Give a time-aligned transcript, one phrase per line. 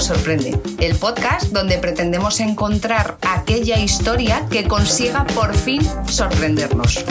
[0.00, 7.04] sorprende, el podcast donde pretendemos encontrar aquella historia que consiga por fin sorprendernos.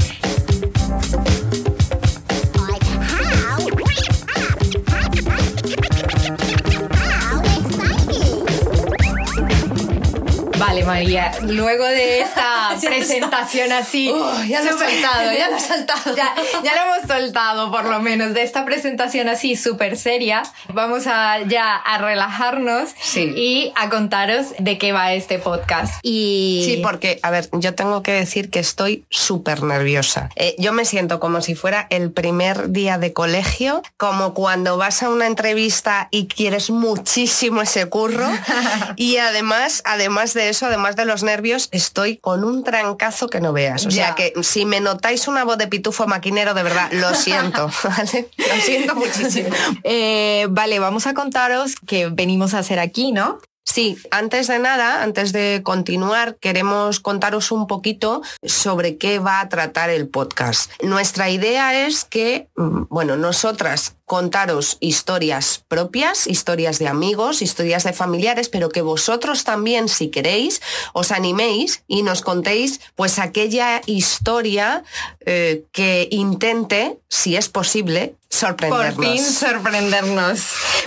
[10.88, 14.10] María, luego de esta presentación así.
[14.10, 16.16] Oh, ya lo he soltado, ya lo he soltado.
[16.16, 20.44] Ya, ya, lo hemos soltado, por lo menos, de esta presentación así súper seria.
[20.70, 23.34] Vamos a ya a relajarnos Sí.
[23.36, 25.94] y a contaros de qué va este podcast.
[26.04, 30.30] Y Sí, porque, a ver, yo tengo que decir que estoy súper nerviosa.
[30.38, 35.04] Eh, yo me siento como si fuera el primer día de colegio, como cuando vas
[35.04, 38.28] a una entrevista y quieres muchísimo ese curro.
[38.96, 43.52] y además, además de eso, además de los nervios, estoy con un trancazo que no
[43.52, 43.86] veas.
[43.86, 47.70] O sea que si me notáis una voz de pitufo maquinero, de verdad, lo siento,
[47.84, 48.30] ¿vale?
[48.38, 49.50] Lo siento muchísimo.
[49.84, 53.40] Eh, vale, vamos a contaros qué venimos a hacer aquí, ¿no?
[53.66, 59.50] Sí, antes de nada, antes de continuar, queremos contaros un poquito sobre qué va a
[59.50, 60.72] tratar el podcast.
[60.82, 67.92] Nuestra idea es que, mm, bueno, nosotras contaros historias propias, historias de amigos, historias de
[67.92, 70.62] familiares, pero que vosotros también, si queréis,
[70.94, 74.86] os animéis y nos contéis pues aquella historia
[75.26, 78.96] eh, que intente, si es posible, sorprendernos.
[78.96, 80.40] Por fin sorprendernos.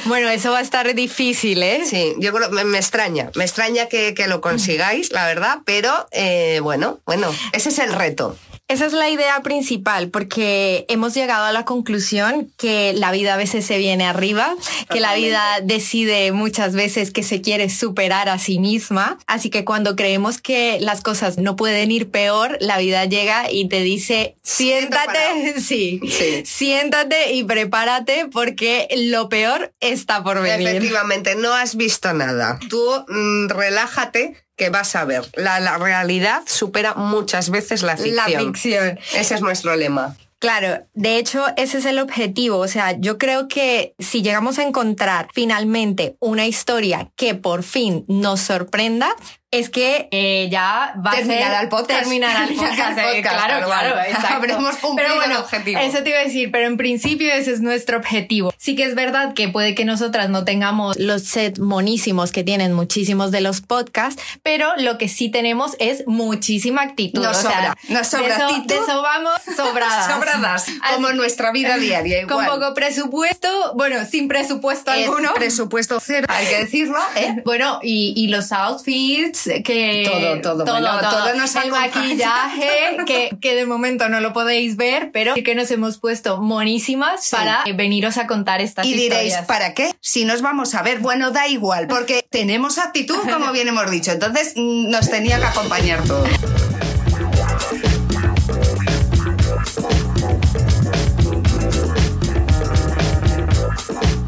[0.07, 1.83] Bueno, eso va a estar difícil, ¿eh?
[1.85, 6.09] Sí, yo creo me, me extraña, me extraña que, que lo consigáis, la verdad, pero
[6.11, 8.35] eh, bueno, bueno, ese es el reto.
[8.71, 13.37] Esa es la idea principal, porque hemos llegado a la conclusión que la vida a
[13.37, 14.55] veces se viene arriba,
[14.89, 19.19] que la vida decide muchas veces que se quiere superar a sí misma.
[19.27, 23.67] Así que cuando creemos que las cosas no pueden ir peor, la vida llega y
[23.67, 26.45] te dice, siéntate, sí, Sí.
[26.47, 30.69] siéntate y prepárate porque lo peor está por venir.
[30.69, 32.61] Efectivamente, no has visto nada.
[32.69, 35.23] Tú mm, relájate que vas a ver.
[35.37, 38.17] La, la realidad supera muchas veces la ficción.
[38.17, 38.99] La ficción.
[39.15, 40.19] Ese es nuestro lema.
[40.39, 42.59] Claro, de hecho ese es el objetivo.
[42.59, 48.05] O sea, yo creo que si llegamos a encontrar finalmente una historia que por fin
[48.07, 49.17] nos sorprenda,
[49.53, 52.01] es que eh, ya va Terminará a ser el podcast.
[52.01, 52.99] terminará el Terminará podcast.
[52.99, 54.07] el eh, podcast, claro, claro, cual.
[54.07, 54.35] exacto.
[54.37, 55.81] Habremos cumplido pero bueno, el objetivo.
[55.81, 58.55] Eso te iba a decir, pero en principio ese es nuestro objetivo.
[58.57, 62.73] Sí que es verdad que puede que nosotras no tengamos los sets monísimos que tienen
[62.75, 67.21] muchísimos de los podcasts, pero lo que sí tenemos es muchísima actitud.
[67.21, 68.67] Nos o sea, sobra, nos sobra de eso, actitud.
[68.69, 70.07] de eso vamos sobradas.
[70.15, 72.25] Sobradas, Así- como en nuestra vida diaria.
[72.29, 75.35] con poco presupuesto, bueno, sin presupuesto Es alguno.
[75.35, 77.43] presupuesto cero, hay que decirlo, ¿eh?
[77.45, 80.41] Bueno, y, y los outfits, que...
[80.43, 85.11] Todo, todo, bueno, todo nos El maquillaje, que, que de momento no lo podéis ver,
[85.13, 87.37] pero sí que nos hemos puesto monísimas Sí.
[87.37, 89.47] para veniros a contar estas Y diréis, historias.
[89.47, 89.93] ¿para qué?
[90.01, 94.13] Si nos vamos a ver, bueno, da igual, porque tenemos actitud, como bien hemos dicho.
[94.13, 96.25] Entonces mm, nos tenía que acompañar todo.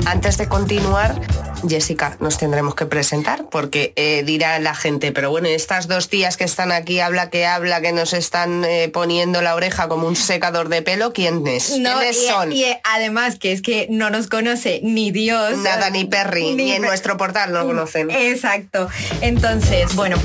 [0.06, 1.20] Antes de continuar,
[1.68, 6.36] Jessica, nos tendremos que presentar porque eh, dirá la gente, pero bueno, estas dos tías
[6.36, 10.16] que están aquí, habla que habla, que nos están eh, poniendo la oreja como un
[10.16, 11.78] secador de pelo, ¿quiénes?
[11.78, 12.52] No, ¿Quiénes y, son?
[12.52, 15.58] y, además que es que no nos conoce ni Dios.
[15.58, 18.10] Nada, ni Perry, ni, en Per- nuestro portal no conocen.
[18.10, 18.88] Exacto.
[19.20, 20.16] Entonces, bueno.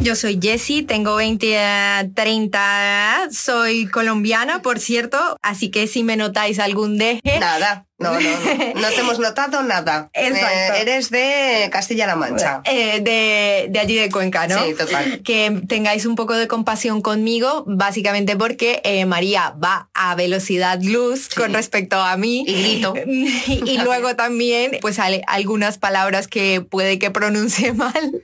[0.00, 6.16] Yo soy Jessie, tengo 20 a 30, soy colombiana, por cierto, así que si me
[6.16, 10.10] notáis algún deje, Nada, no, no, no, no te hemos notado nada.
[10.14, 10.74] Exacto.
[10.74, 12.60] Eh, eres de Castilla-La Mancha.
[12.64, 14.62] eh, de, de allí de Cuenca, ¿no?
[14.64, 15.22] Sí, total.
[15.22, 21.28] Que tengáis un poco de compasión conmigo, básicamente porque eh, María va a velocidad luz
[21.28, 22.44] con respecto a mí.
[22.46, 22.94] Y grito.
[23.06, 28.22] y, y luego también, pues ale- algunas palabras que puede que pronuncie mal,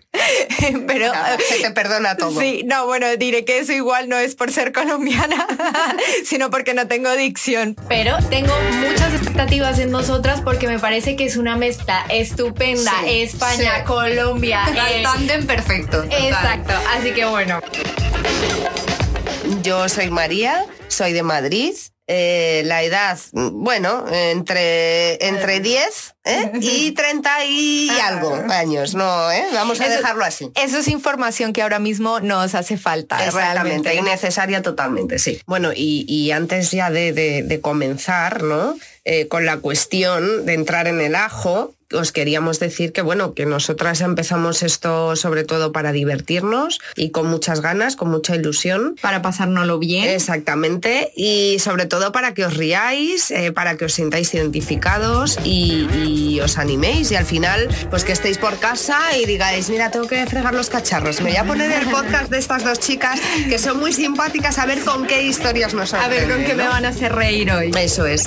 [0.87, 1.13] pero...
[1.13, 2.39] Nada, se te perdona todo.
[2.41, 5.47] Sí, no, bueno, diré que eso igual no es por ser colombiana,
[6.25, 7.77] sino porque no tengo dicción.
[7.89, 8.53] Pero tengo
[8.89, 12.91] muchas expectativas en nosotras porque me parece que es una mezcla estupenda.
[13.05, 13.85] Sí, España, sí.
[13.85, 14.65] Colombia.
[14.75, 16.03] eh, El tándem perfecto.
[16.05, 16.25] total.
[16.25, 17.61] exacto, así que bueno.
[19.63, 21.75] Yo soy María, soy de Madrid.
[22.11, 26.53] eh, la edad, bueno, entre, entre 10 ¿eh?
[26.59, 29.31] y 30 y algo años, ¿no?
[29.31, 29.45] ¿eh?
[29.53, 30.51] Vamos a Eso- dejarlo así.
[30.55, 33.23] Eso es información que ahora mismo nos hace falta.
[33.23, 33.95] Exactamente, realmente.
[33.97, 35.43] innecesaria totalmente, sí.
[35.47, 38.75] Bueno, y, y antes ya de, de- de comenzar, ¿no?
[39.11, 43.47] Eh, con la cuestión de entrar en el ajo, os queríamos decir que bueno, que
[43.47, 48.97] nosotras empezamos esto sobre todo para divertirnos y con muchas ganas, con mucha ilusión.
[49.01, 50.07] Para pasárnoslo bien.
[50.07, 51.11] Exactamente.
[51.17, 56.41] Y sobre todo para que os riáis, eh, para que os sintáis identificados y, y
[56.41, 57.11] os animéis.
[57.11, 60.69] Y al final, pues que estéis por casa y digáis, mira, tengo que fregar los
[60.69, 61.23] cacharros.
[61.23, 63.19] Me voy a poner el podcast de estas dos chicas
[63.49, 66.69] que son muy simpáticas a ver con qué historias nos A ver con qué me
[66.69, 67.71] van a hacer reír hoy.
[67.75, 68.27] Eso es.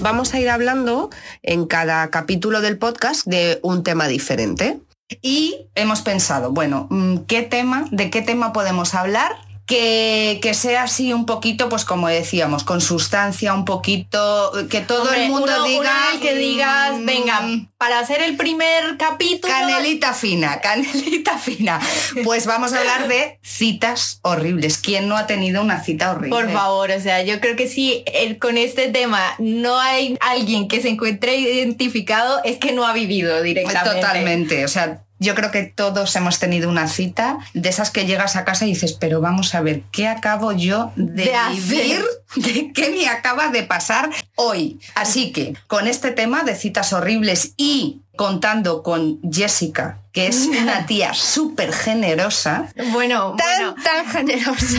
[0.00, 1.10] Vamos a ir hablando
[1.42, 4.80] en cada capítulo del podcast de un tema diferente.
[5.22, 9.32] Y hemos pensado, bueno, mm, ¿qué tema, de qué tema podemos hablar?
[9.66, 15.04] Que, que sea así un poquito, pues como decíamos, con sustancia, un poquito, que todo
[15.04, 15.94] Hombre, el mundo uno- diga.
[16.20, 17.40] que digas, mm, venga,
[17.78, 19.50] para hacer el primer capítulo.
[19.52, 21.80] Canelita fina, canelita fina.
[22.24, 24.76] Pues vamos a hablar de citas horribles.
[24.76, 26.28] ¿Quién no ha tenido una cita horrible?
[26.28, 30.68] Por favor, o sea, yo creo que si el- con este tema no hay alguien
[30.68, 33.94] que se encuentre identificado, es que no ha vivido directamente.
[34.02, 34.64] Totalmente.
[34.66, 38.44] O sea, yo creo que todos hemos tenido una cita de esas que llegas a
[38.44, 42.04] casa y dices, pero vamos a ver, ¿qué acabo yo de, De vivir?
[42.36, 44.78] ¿De qué me acaba de pasar hoy?
[44.94, 50.86] Así que con este tema de citas horribles y contando con Jessica, que es una
[50.86, 53.74] tía súper generosa, Bueno, Tan, bueno.
[53.82, 54.78] tan generosa.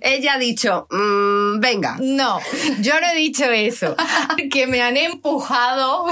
[0.00, 1.96] Ella ha dicho, "Mm, venga.
[2.00, 2.40] No,
[2.80, 3.94] yo no he dicho eso.
[4.50, 6.06] que me han empujado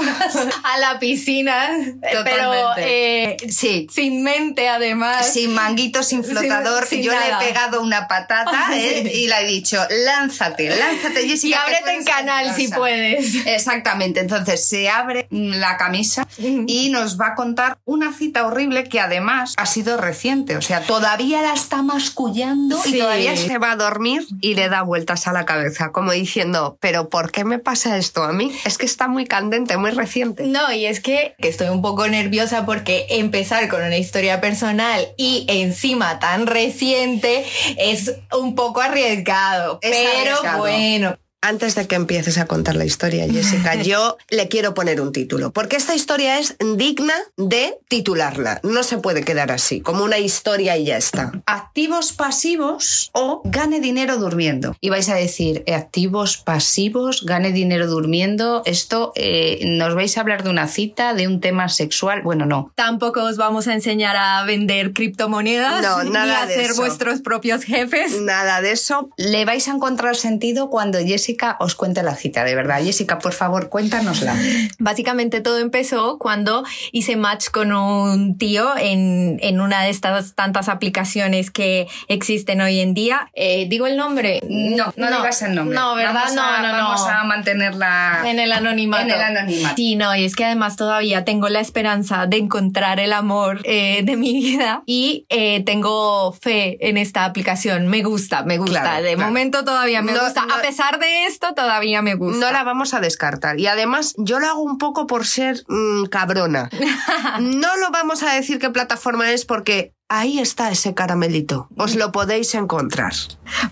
[0.63, 3.33] a la piscina, pero Totalmente.
[3.33, 3.87] eh, sí.
[3.91, 5.31] sin mente además.
[5.33, 9.11] Sin manguito, sin flotador, sin yo le he pegado una patada ¿eh?
[9.13, 11.57] y le he dicho, lánzate, lánzate, Jessica.
[11.57, 12.77] Y ábrete en canal si generosa".
[12.77, 13.45] puedes.
[13.45, 18.99] Exactamente, entonces se abre la camisa y nos va a contar una cita horrible que
[18.99, 23.75] además ha sido reciente, o sea, todavía la está mascullando y todavía Se va a
[23.75, 27.97] dormir y le da vueltas a la cabeza, como diciendo, pero ¿por qué me pasa
[27.97, 28.51] esto a mí?
[28.63, 30.43] Es que está muy candente, muy reciente.
[30.43, 35.07] No, y es que, que estoy un poco nerviosa porque empezar con una historia personal
[35.17, 37.43] y encima tan reciente
[37.79, 39.79] es un poco arriesgado.
[39.81, 40.59] Es pero arriesgado.
[40.59, 45.11] bueno, Antes de que empieces a contar la historia, Jessica, yo le quiero poner un
[45.11, 48.59] título, porque esta historia es digna de titularla.
[48.61, 51.31] No se puede quedar así, como una historia y ya está.
[51.47, 54.75] activos pasivos o gane dinero durmiendo.
[54.81, 58.61] Y vais a decir, eh, activos pasivos, gane dinero durmiendo.
[58.65, 62.21] Esto, eh, ¿nos vais a hablar de una cita, de un tema sexual?
[62.21, 62.71] Bueno, no.
[62.75, 66.81] tampoco os vamos a enseñar a vender criptomonedas No, ni nada a de ser eso.
[66.81, 68.21] vuestros propios jefes.
[68.21, 69.09] Nada de eso.
[69.17, 72.83] Le vais a encontrar sentido cuando Jessica os cuente la cita, de verdad.
[72.83, 74.35] Jessica, por favor, cuéntanosla.
[74.79, 80.69] Básicamente todo empezó cuando hice match con un tío en, en una de estas tantas
[80.69, 83.29] aplicaciones que existen hoy en día.
[83.33, 84.41] Eh, ¿Digo el nombre?
[84.49, 85.75] No, no, digas el nombre.
[85.75, 86.13] No, ¿verdad?
[86.13, 86.83] Vamos no, a- no, no.
[86.83, 89.03] Vamos a mantenerla En el anonimato.
[89.03, 89.75] En el anonimato.
[89.75, 94.01] Sí, no, y es que además todavía tengo la esperanza de encontrar el amor eh,
[94.03, 97.87] de mi vida y eh, tengo fe en esta aplicación.
[97.87, 98.81] Me gusta, me gusta.
[98.81, 99.29] Claro, de claro.
[99.29, 100.45] momento todavía me No, gusta.
[100.45, 102.45] no- a pesar de esto, todavía me gusta.
[102.45, 103.59] No la vamos a descartar.
[103.59, 106.69] Y además, yo lo hago un poco por ser mm, cabrona.
[107.39, 111.67] No lo vamos a decir qué plataforma es porque ahí está ese caramelito.
[111.77, 113.13] Os lo podéis encontrar.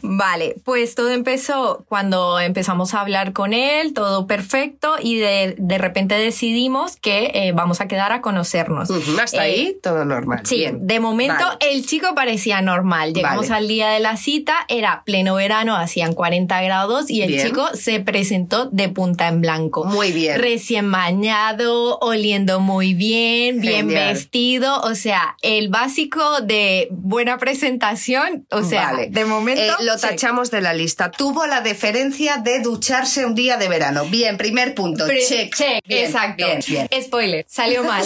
[0.01, 5.77] Vale, pues todo empezó cuando empezamos a hablar con él, todo perfecto, y de, de
[5.77, 8.89] repente decidimos que eh, vamos a quedar a conocernos.
[8.89, 10.41] Ujú, Hasta Eh, ahí, todo normal.
[10.45, 10.85] Sí, Bien.
[10.87, 11.57] de momento Vale.
[11.71, 13.13] el chico parecía normal.
[13.13, 13.57] Llegamos Vale.
[13.61, 17.45] al día de la cita, era pleno verano, hacían 40 grados y el Bien.
[17.47, 19.83] chico se presentó de punta en blanco.
[19.85, 20.39] Muy bien.
[20.39, 28.63] Recién bañado, oliendo muy bien, bien vestido, o sea, el básico de buena presentación, o
[28.63, 29.07] sea, Vale.
[29.09, 31.11] de momento Eh, lo tachamos de la lista.
[31.11, 34.05] Tuvo la deferencia de ducharse un día de verano.
[34.05, 35.05] Bien, primer punto.
[35.05, 35.55] Pre- check.
[35.55, 36.45] check, Bien, exacto.
[36.45, 36.89] bien, bien.
[37.03, 38.03] Spoiler, salió mal.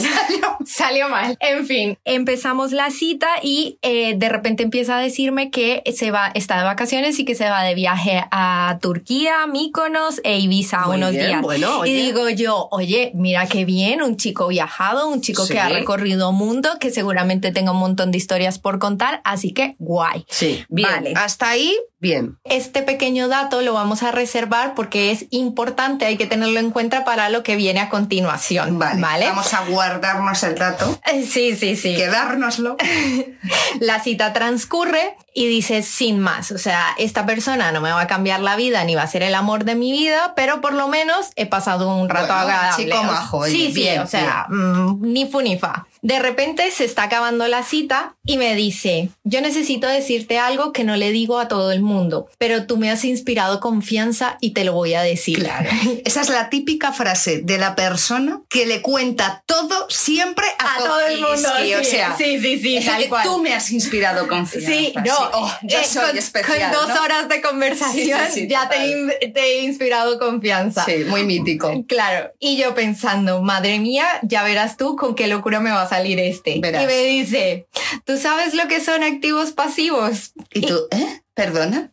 [0.66, 1.10] salió.
[1.10, 1.38] mal.
[1.40, 6.32] En fin, empezamos la cita y eh, de repente empieza a decirme que se va,
[6.34, 10.98] está de vacaciones y que se va de viaje a Turquía, Míconos e Ibiza Muy
[10.98, 11.42] unos días.
[11.42, 11.92] bueno, oye.
[11.92, 15.54] Y digo yo, oye, mira qué bien, un chico viajado, un chico Sí.
[15.54, 19.76] que ha recorrido mundo, que seguramente tenga un montón de historias por contar, así que
[19.80, 20.26] guay.
[20.30, 20.90] Sí, bien.
[20.90, 21.14] Vale.
[21.16, 22.38] Hasta ahí, bien.
[22.44, 27.04] Este pequeño dato lo vamos a reservar porque es importante, hay que tenerlo en cuenta
[27.06, 28.78] para lo que viene a continuación.
[28.78, 29.26] Vale, ¿vale?
[29.28, 31.96] vamos a guardarnos el dato, Eh, Sí, sí, sí.
[31.96, 32.76] quedárnoslo.
[33.80, 38.08] La cita transcurre y dices sin más, o sea, esta persona no me va a
[38.08, 40.88] cambiar la vida ni va a ser el amor de mi vida, pero por lo
[40.88, 42.86] menos he pasado un rato Bueno, agradable.
[42.86, 45.88] chico majo, sí, sí, bien, o sea, mm, ni fu ni fa.
[46.04, 50.84] De repente se está acabando la cita y me dice, yo necesito decirte algo que
[50.84, 51.93] no le digo a todo el mundo.
[51.94, 55.40] Mundo, pero tú me has inspirado confianza y te lo voy a decir.
[55.40, 55.70] Claro.
[56.06, 60.78] Esa es la típica frase de la persona que le cuenta todo siempre a, A
[60.80, 63.24] todo el mundo, Sí, o sí, sea, sí, sí, sí, tal cual.
[63.26, 64.72] Tú me has inspirado confianza.
[64.72, 66.72] Sí, no, Oh, yo eh, soy con, especial.
[66.72, 67.02] con dos ¿no?
[67.04, 68.76] horas de conversación ya te,
[69.22, 70.86] he te he inspirado confianza.
[70.86, 71.84] Sí, muy mítico.
[71.88, 75.90] Claro, y yo pensando, madre mía, ya verás tú con qué locura me va a
[75.90, 76.60] salir este.
[76.60, 76.84] Verás.
[76.84, 77.68] Y me dice,
[78.06, 80.34] ¿tú sabes lo que son activos pasivos?
[80.54, 81.22] ¿Y tú, eh?
[81.36, 81.90] ¿Perdona?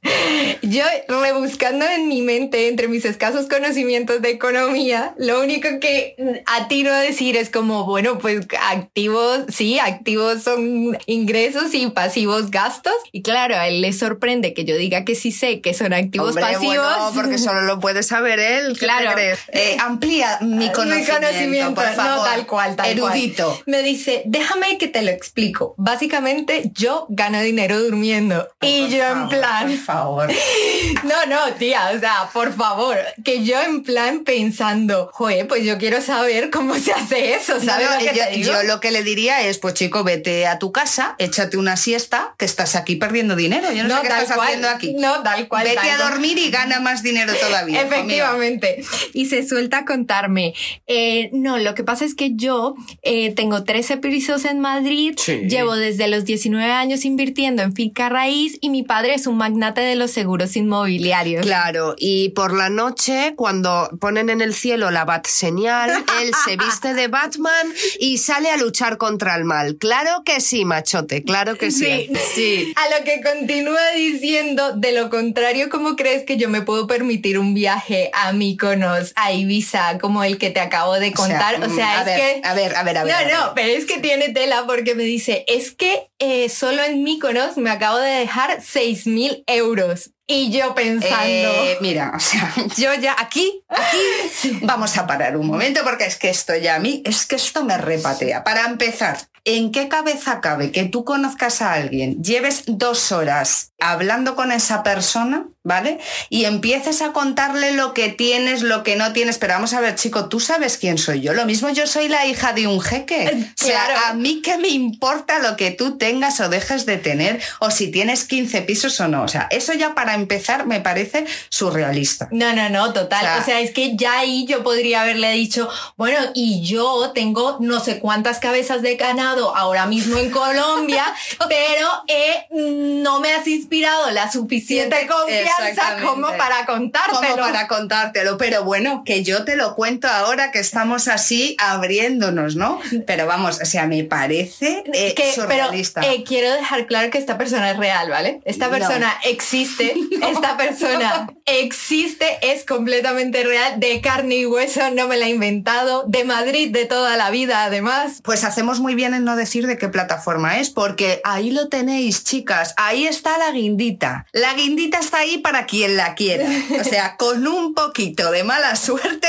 [0.63, 6.15] Yo rebuscando en mi mente entre mis escasos conocimientos de economía, lo único que
[6.47, 12.93] atino a decir es como, bueno, pues activos, sí, activos son ingresos y pasivos gastos.
[13.13, 16.29] Y claro, a él le sorprende que yo diga que sí sé que son activos
[16.37, 16.77] Hombre, pasivos.
[16.77, 18.75] bueno, porque solo lo puede saber él.
[18.75, 19.13] ¿qué Claro.
[19.15, 19.39] crees?
[19.53, 22.19] Eh, amplía mi conocimiento, por favor.
[22.19, 23.47] no tal cual, tal Erudito.
[23.47, 23.63] cual.
[23.67, 25.75] Me dice, déjame que te lo explico.
[25.79, 28.47] Básicamente, yo gano dinero durmiendo.
[28.61, 30.29] y yo plan, Por favor.
[31.05, 35.79] no, no, tía, o sea, por favor, que yo en plan pensando, joder, pues yo
[35.79, 38.53] quiero saber cómo se hace eso, ¿sabes No, lo que yo, te digo?
[38.53, 42.35] yo lo que le diría es, pues chico, vete a tu casa, échate una siesta,
[42.39, 43.73] que estás aquí perdiendo dinero.
[43.73, 44.95] Yo no, sé qué estás cual, haciendo aquí.
[44.99, 45.65] No, tal cual.
[45.65, 47.83] vete tal a dormir y gana más dinero todavía.
[47.87, 48.83] Efectivamente.
[49.15, 50.55] Y se suelta a contarme,
[50.87, 55.43] eh, no, lo que pasa es que yo eh, tengo 13 pisos en Madrid, Sí.
[55.49, 59.83] llevo desde los 19 años invirtiendo en finca raíz y mi padre es un magnate
[59.83, 61.45] de los seguros inmobiliarios.
[61.45, 65.91] Claro, y por la noche, cuando ponen en el cielo la bat señal,
[66.23, 67.67] él se viste de Batman
[67.99, 69.77] y sale a luchar contra el mal.
[69.77, 72.09] Claro que sí, machote, claro que sí.
[72.35, 72.73] sí.
[72.77, 77.39] A lo que continúa diciendo, de lo contrario, ¿cómo crees que yo me puedo permitir
[77.39, 81.63] un viaje a Mykonos, a Ibiza, como el que te acabo de contar?
[81.63, 82.49] O sea, mm, a es ver, que...
[82.49, 83.15] A ver, a ver, a ver.
[83.15, 83.35] a No, ver.
[83.35, 87.57] no, pero es que tiene tela porque me dice, es que eh, solo en Mykonos
[87.59, 90.13] me acabo de dejar 6 mil euros.
[90.27, 91.27] Y yo pensando...
[91.27, 96.17] Eh, mira, o sea, yo ya aquí, aquí vamos a parar un momento porque es
[96.17, 98.45] que esto ya a mí, es que esto me repatea.
[98.45, 104.37] Para empezar, ¿en qué cabeza cabe que tú conozcas a alguien, lleves dos horas hablando
[104.37, 105.99] con esa persona, ¿vale?
[106.29, 109.39] Y empieces a contarle lo que tienes, lo que no tienes.
[109.39, 111.33] Pero vamos a ver, chico, tú sabes quién soy yo.
[111.35, 113.47] Lo mismo yo soy la hija de un jeque.
[113.61, 114.01] O sea, Claro.
[114.07, 117.91] a mí qué me importa lo que tú tengas o dejes de tener, o si
[117.91, 119.23] tienes 15 pisos o no.
[119.23, 122.29] O sea, eso ya para empezar me parece surrealista.
[122.33, 123.21] No, no, no, total.
[123.21, 127.11] O sea- O sea, es que ya ahí yo podría haberle dicho, bueno, y yo
[127.15, 131.05] tengo no sé cuántas cabezas de ganado ahora mismo en Colombia,
[131.49, 136.07] pero eh, no me has inspirado la suficiente confianza Exactamente.
[136.07, 137.21] como para contártelo.
[137.21, 142.57] Como para contártelo, pero bueno, que yo te lo cuento ahora que estamos así abriéndonos,
[142.57, 142.81] ¿no?
[143.07, 146.01] Pero vamos, o sea, me parece eh, que, pero surrealista.
[146.03, 148.41] eh, quiero dejar claro que esta persona es real, ¿vale?
[148.45, 148.73] Esta No.
[148.73, 149.95] persona existe,
[150.31, 156.05] esta persona existe, es completamente real, de carne y hueso, no me la he inventado,
[156.07, 158.21] de Madrid de toda la vida, además.
[158.23, 162.25] Pues hacemos muy bien en no decir de qué plataforma es, porque ahí lo tenéis,
[162.25, 162.75] chicas.
[162.77, 164.27] Ahí está la guindita.
[164.33, 166.47] La guindita está ahí para quien la quiera.
[166.81, 169.29] O sea, con un poquito de mala suerte,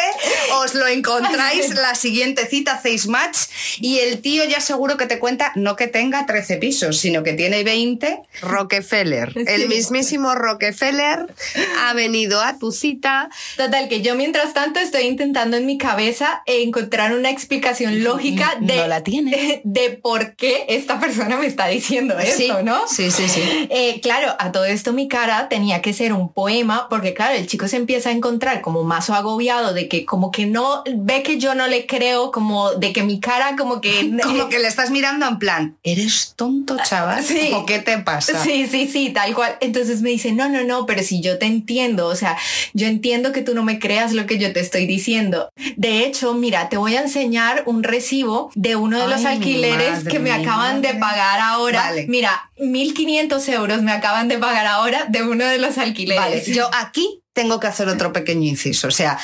[0.62, 3.38] os lo encontráis la siguiente cita, hacéis match
[3.80, 7.34] y el tío ya seguro que te cuenta no que tenga 13 pisos, sino que
[7.34, 8.22] tiene 20.
[8.42, 11.34] Rockefeller, el mismísimo Rockefeller
[11.80, 13.30] ha venido a tu cita.
[13.58, 18.78] Total, que yo mientras tanto estoy intentando en mi cabeza encontrar una explicación lógica de,
[18.78, 19.62] No la tiene.
[19.64, 22.88] de por qué esta persona me está diciendo esto, sí, ¿no?
[22.88, 23.42] Sí, sí, sí.
[23.70, 27.48] Eh, claro, a todo esto mi cara tenía que ser un poema, porque claro, el
[27.48, 31.38] chico se empieza a encontrar como mazo agobiado de que como que no ve que
[31.38, 34.12] yo no le creo, como de que mi cara como que...
[34.32, 37.24] Como que le estás mirando en plan, ¿eres tonto, chaval?
[37.24, 37.52] Sí.
[37.54, 38.42] ¿O qué te pasa?
[38.44, 39.58] Sí, sí, sí, tal cual.
[39.60, 42.38] Entonces me dice, no, no, no, pero si yo te entiendo, o sea,
[42.74, 45.50] yo entiendo que tú no me creas lo que yo te estoy diciendo.
[45.76, 50.04] De hecho, mira, te voy a enseñar un recibo de uno de los Ay, alquileres
[50.06, 51.82] que me acaban de pagar ahora.
[51.82, 52.06] Vale.
[52.08, 56.46] Mira, 1.500 euros me acaban de pagar ahora de uno de los alquileres.
[56.46, 58.88] Yo aquí tengo que hacer otro pequeño inciso.
[58.88, 59.18] O sea,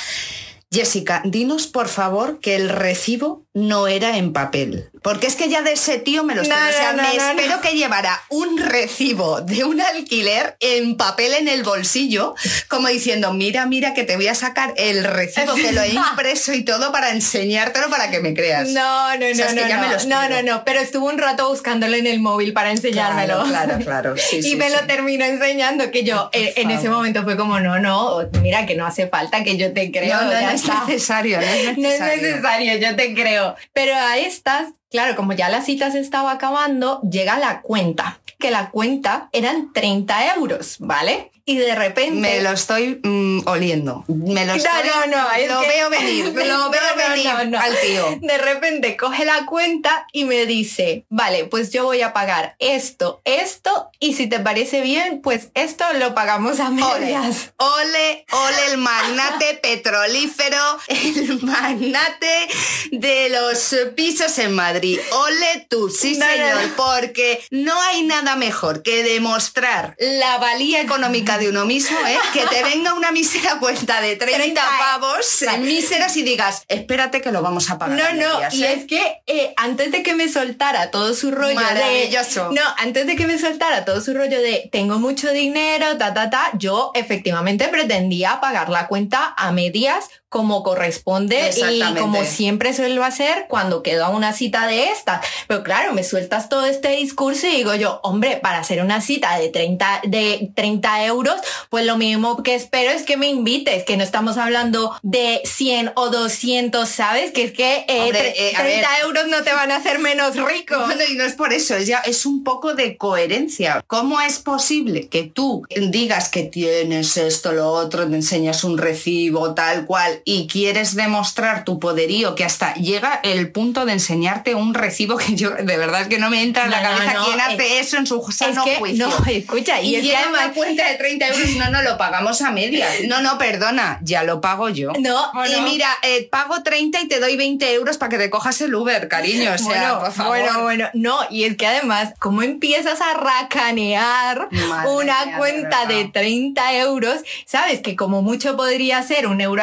[0.71, 4.89] Jessica, dinos por favor que el recibo no era en papel.
[5.01, 6.69] Porque es que ya de ese tío me lo No, espero.
[6.69, 7.61] o sea, no, me no, no, espero no.
[7.61, 12.35] que llevara un recibo de un alquiler en papel en el bolsillo,
[12.67, 16.53] como diciendo, mira, mira, que te voy a sacar el recibo, que lo he impreso
[16.53, 18.69] y todo para enseñártelo para que me creas.
[18.69, 21.95] No, no, no, O sea, no, no, no, no, no, pero estuvo un rato buscándolo
[21.95, 23.43] en el móvil para enseñármelo.
[23.45, 24.15] Claro, claro, claro.
[24.17, 24.75] Sí, y sí, me sí.
[24.79, 28.75] lo terminó enseñando que yo eh, en ese momento fue como, no, no, mira que
[28.75, 30.15] no hace falta que yo te creo.
[30.15, 30.83] No, no, ya no es está.
[30.85, 31.77] necesario, no es necesario.
[31.87, 33.46] No es necesario, yo te creo.
[33.73, 38.19] Pero a estas, claro, como ya la cita se estaba acabando, llega la cuenta.
[38.39, 41.31] que la cuenta eran 30 euros, ¿vale?
[41.49, 42.11] Y de repente...
[42.11, 44.03] Me lo estoy mm, oliendo.
[44.09, 44.69] Me lo estoy...
[44.85, 45.27] No, no, no.
[45.47, 46.25] Lo veo venir.
[46.25, 48.19] Lo veo venir al tío.
[48.19, 53.21] De repente coge la cuenta y me dice, vale, pues yo voy a pagar esto,
[53.23, 57.53] esto, y si te parece bien, pues esto lo pagamos a medias.
[57.57, 62.47] Ole, ole, el magnate petrolífero, el magnate
[62.91, 64.99] de los pisos en Madrid.
[65.11, 71.49] Ole tú, sí señor, porque no hay nada mejor que demostrar la valía económica de
[71.49, 72.17] uno mismo, ¿eh?
[72.33, 77.41] que te venga una mísera cuenta de 30, pavos, míseras y digas, espérate que lo
[77.41, 77.97] vamos a pagar.
[77.97, 78.73] No, no, y ¿eh?
[78.73, 82.49] es que eh, antes de que me soltara todo su rollo Maravilloso.
[82.49, 82.55] de...
[82.55, 86.29] No, antes de que me soltara todo su rollo de tengo mucho dinero, ta, ta,
[86.29, 93.03] ta, yo efectivamente pretendía pagar la cuenta a medias como corresponde y como siempre suelo
[93.03, 95.21] hacer cuando quedo a una cita de esta.
[95.47, 99.37] Pero claro, me sueltas todo este discurso y digo yo, hombre, para hacer una cita
[99.39, 101.35] de 30, de 30 euros,
[101.69, 105.93] pues lo mismo que espero es que me invites, que no estamos hablando de 100
[105.95, 107.31] o 200, ¿sabes?
[107.31, 110.75] Que es que 30 eh, eh, euros no te van a hacer menos rico.
[111.09, 113.83] y no es por eso, es ya es un poco de coherencia.
[113.87, 119.53] ¿Cómo es posible que tú digas que tienes esto, lo otro, te enseñas un recibo,
[119.53, 124.73] tal cual, y quieres demostrar tu poderío, que hasta llega el punto de enseñarte un
[124.73, 127.79] recibo que yo de verdad es que no me entra en la cabeza quién hace
[127.79, 129.07] eso en su sano juicio.
[129.07, 132.89] No, escucha, y, y una cuenta de 30 euros, no, no, lo pagamos a medias.
[133.07, 134.91] No, no, perdona, ya lo pago yo.
[134.99, 138.59] No, y mira, eh, pago 30 y te doy 20 euros para que te cojas
[138.61, 139.51] el Uber, cariño.
[139.53, 140.37] O sea, bueno, por favor.
[140.37, 144.49] Bueno, bueno, no, y es que además, ¿cómo empiezas a racanear
[144.87, 147.21] una cuenta de 30 euros?
[147.45, 149.57] Sabes que como mucho podría ser un euro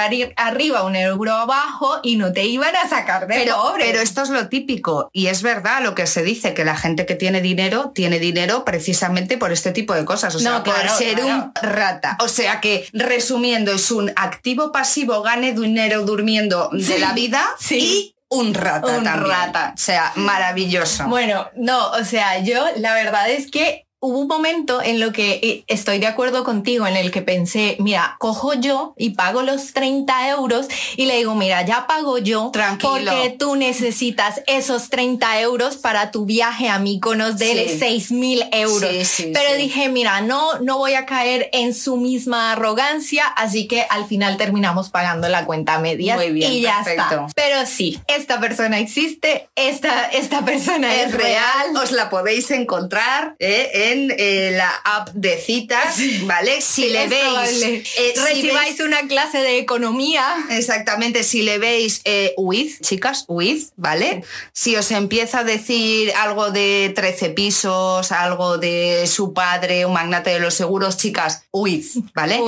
[0.47, 3.85] arriba, un euro abajo y no te iban a sacar de pero, pobre.
[3.85, 7.07] Pero esto es lo típico y es verdad lo que se dice, que la gente
[7.07, 11.23] que tiene dinero tiene dinero precisamente por este tipo de cosas, o sea, por ser
[11.25, 12.17] un rata.
[12.21, 18.15] O sea que, resumiendo, es un activo pasivo, gane dinero durmiendo de la vida y
[18.29, 19.73] un rata un rata.
[19.75, 21.07] O sea, maravilloso.
[21.07, 25.41] Bueno, no, o sea, yo la verdad es que hubo un momento en lo que
[25.43, 29.73] eh, estoy de acuerdo contigo, en el que pensé, mira, cojo yo y pago los
[29.73, 32.91] 30 euros y le digo, mira, ya pago yo Tranquilo.
[32.93, 38.91] porque tú necesitas esos 30 euros para tu viaje a Míconos de 6 mil euros.
[39.33, 44.07] Pero dije, mira, no, no voy a caer en su misma arrogancia, así que al
[44.07, 47.27] final terminamos pagando la cuenta media y ya está.
[47.35, 51.75] Pero sí, esta persona existe, esta, esta persona es, real.
[51.83, 53.94] Os la podéis encontrar ¿eh?
[53.95, 56.61] Eh, la app de citas, ¿vale?
[56.61, 57.63] Si le veis...
[57.97, 60.25] Eh, recibáis una clase de economía.
[60.51, 64.25] Exactamente, si le veis eh, with, chicas, with, ¿vale?
[64.53, 70.31] Si os empieza a decir algo de 13 pisos, algo de su padre, un magnate
[70.31, 72.41] de los seguros, chicas, with, ¿vale?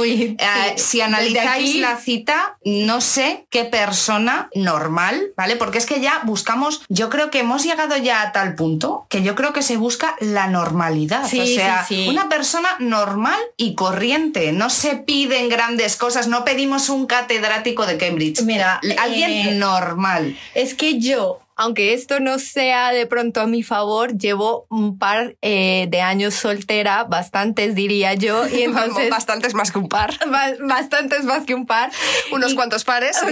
[0.77, 5.57] si analizáis la cita, no sé qué persona normal, ¿vale?
[5.57, 9.23] Porque es que ya buscamos, yo creo que hemos llegado ya a tal punto que
[9.23, 14.53] yo creo que se busca la normalidad o sea, una persona normal y corriente.
[14.53, 18.43] No se piden grandes cosas, no pedimos un catedrático de Cambridge.
[18.43, 20.37] Mira, alguien eh, normal.
[20.55, 25.37] Es que yo aunque esto no sea de pronto a mi favor, llevo un par
[25.41, 30.19] eh, de años soltera, bastantes diría yo, y entonces bastantes más que un par,
[30.61, 31.91] bastantes más que un par,
[32.31, 33.17] unos cuantos pares.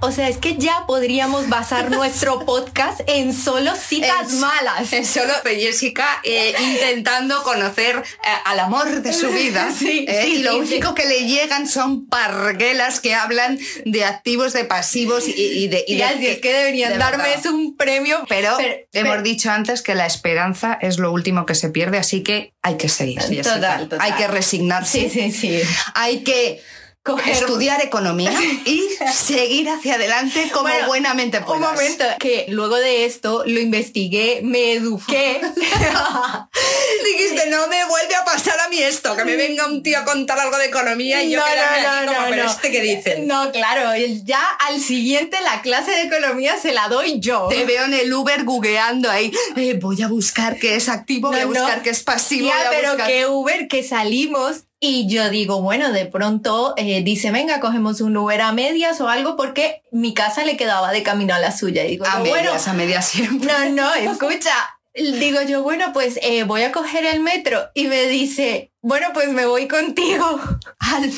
[0.00, 5.32] O sea, es que ya podríamos basar nuestro podcast en solo citas malas, en solo
[5.44, 11.06] Jessica eh, intentando conocer eh, al amor de su vida, sí, y lo único que
[11.06, 16.65] le llegan son parguelas que hablan de activos, de pasivos y, de, y de, que
[16.66, 18.24] deberían darme es un premio.
[18.28, 18.56] Pero,
[18.92, 22.76] hemos dicho antes que la esperanza es lo último que se pierde, así que hay
[22.76, 23.20] que seguir.
[23.42, 25.08] Total, Hay que resignarse.
[25.08, 25.62] Sí, sí, sí.
[25.94, 26.60] Hay que
[27.26, 28.32] estudiar economía
[28.64, 31.56] y seguir hacia adelante como buenamente puedas.
[31.56, 35.40] Un momento, que luego de esto lo investigué, me eduqué.
[37.04, 40.04] Dijiste, no me vuelve a pasar a mí esto, que me venga un tío a
[40.04, 43.20] contar algo de economía y yo no, no, no, no, este que dice.
[43.20, 43.92] No, claro,
[44.24, 47.48] ya al siguiente la clase de economía se la doy yo.
[47.48, 51.40] Te veo en el Uber googleando ahí, eh, voy a buscar qué es activo, voy
[51.40, 52.48] a buscar qué es pasivo.
[52.48, 57.60] Ya, pero que Uber que salimos y yo digo, bueno, de pronto eh, dice, venga,
[57.60, 61.38] cogemos un Uber a medias o algo porque mi casa le quedaba de camino a
[61.38, 61.84] la suya.
[61.84, 63.50] Y digo, a medias, a medias siempre.
[63.70, 64.52] No, no, escucha.
[64.94, 69.28] digo yo, bueno, pues eh, voy a coger el metro y me dice, bueno, pues
[69.30, 70.40] me voy contigo.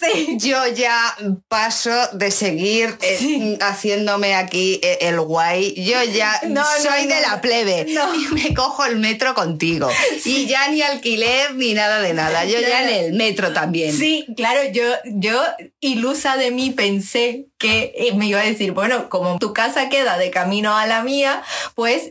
[0.00, 0.36] sí.
[0.38, 1.16] Yo ya
[1.48, 5.74] paso de seguir eh, haciéndome aquí eh, el guay.
[5.74, 6.40] Yo ya
[6.82, 9.90] soy de la plebe y me cojo el metro contigo.
[10.24, 12.44] Y ya ni alquiler ni nada de nada.
[12.44, 13.92] Yo ya en el metro también.
[13.92, 15.42] Sí, claro, yo, yo
[15.80, 20.16] ilusa de mí pensé que eh, me iba a decir, bueno, como tu casa queda
[20.16, 21.42] de camino a la mía,
[21.74, 22.10] pues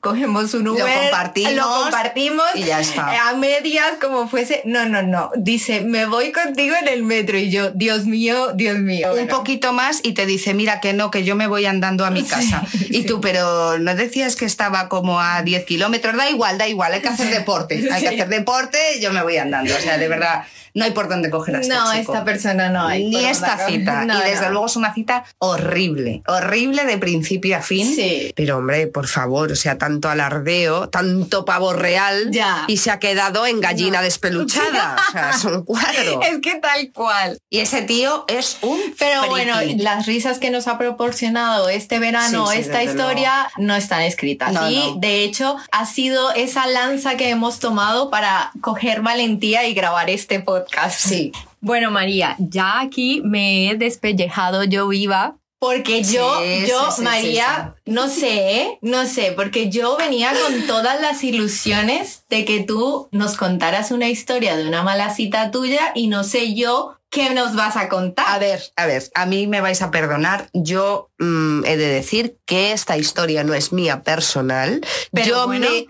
[0.00, 3.30] cogemos un Uber, lo compartimos, lo compartimos y ya está.
[3.30, 4.62] A medias, como fuese.
[4.64, 5.30] No, no, no.
[5.36, 7.38] Dice, me voy contigo en el metro.
[7.38, 9.14] Y yo, Dios mío, Dios mío.
[9.14, 12.10] Un poquito más y te dice, mira que no, que yo me voy andando a
[12.10, 12.64] mi casa.
[12.90, 16.16] y tú, pero no decías que estaba como a 10 kilómetros.
[16.16, 17.88] Da igual, da igual, hay que hacer deporte.
[17.90, 19.74] Hay que hacer deporte, yo me voy andando.
[19.74, 22.86] O sea, de verdad no hay por dónde coger a este No, esta persona no
[22.86, 23.08] hay.
[23.08, 24.04] Ni esta cita.
[24.04, 27.94] y desde luego es una cita horrible, horrible de principio a fin.
[27.94, 28.32] Sí.
[28.36, 32.64] Pero hombre, por favor, o sea, tanto alardeo, tanto pavo real ya.
[32.68, 34.96] y se ha quedado en gallina despeluchada.
[35.08, 36.22] o sea, es un cuadro.
[36.22, 37.38] Es que tal cual.
[37.48, 42.50] Y ese tío es un Pero bueno, las risas que nos ha proporcionado este verano
[42.52, 44.54] esta historia no están escritas.
[44.70, 50.10] y de hecho ha sido esa lanza que hemos tomado para coger valentía y grabar
[50.10, 50.59] este podcast
[51.08, 51.32] Sí.
[51.60, 55.36] Bueno, María, ya aquí me he despellejado yo viva.
[55.58, 62.24] Porque yo, yo, María, no sé, no sé, porque yo venía con todas las ilusiones
[62.30, 66.54] de que tú nos contaras una historia de una mala cita tuya y no sé
[66.54, 68.24] yo ¿Qué nos vas a contar?
[68.28, 70.48] A ver, a ver, a mí me vais a perdonar.
[70.52, 74.80] Yo mm, he de decir que esta historia no es mía personal.
[75.10, 75.88] Pero yo me,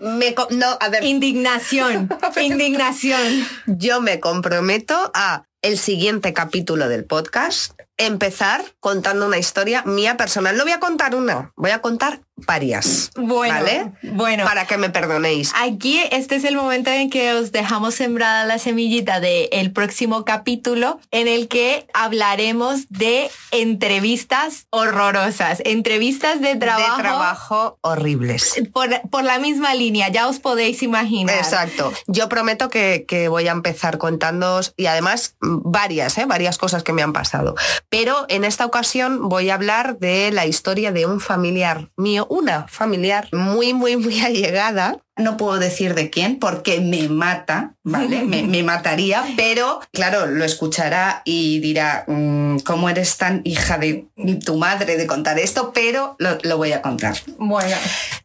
[0.49, 1.03] no, a ver.
[1.03, 2.09] Indignación,
[2.41, 3.47] indignación.
[3.67, 10.57] Yo me comprometo a el siguiente capítulo del podcast empezar contando una historia mía personal.
[10.57, 13.11] No voy a contar una, voy a contar varias.
[13.15, 13.91] Bueno, ¿vale?
[14.03, 14.45] Bueno.
[14.45, 15.51] Para que me perdonéis.
[15.55, 20.25] Aquí este es el momento en que os dejamos sembrada la semillita del el próximo
[20.25, 26.97] capítulo en el que hablaremos de entrevistas horrorosas, entrevistas de trabajo.
[26.97, 28.61] De trabajo horribles.
[28.73, 31.35] Por, por la misma línea, ya os podéis imaginar.
[31.37, 31.91] Exacto.
[32.07, 36.25] Yo prometo que, que voy a empezar contándoos y además varias, ¿eh?
[36.25, 37.55] varias cosas que me han pasado.
[37.89, 42.65] Pero en esta ocasión voy a hablar de la historia de un familiar mío, una
[42.69, 44.97] familiar muy, muy, muy allegada.
[45.17, 48.23] No puedo decir de quién porque me mata, ¿vale?
[48.23, 54.07] me, mataría, pero claro, lo escuchará y dirá, mm, ¿cómo eres tan hija de
[54.45, 55.73] tu madre de contar esto?
[55.73, 57.17] Pero lo, lo voy a contar.
[57.37, 57.75] Bueno.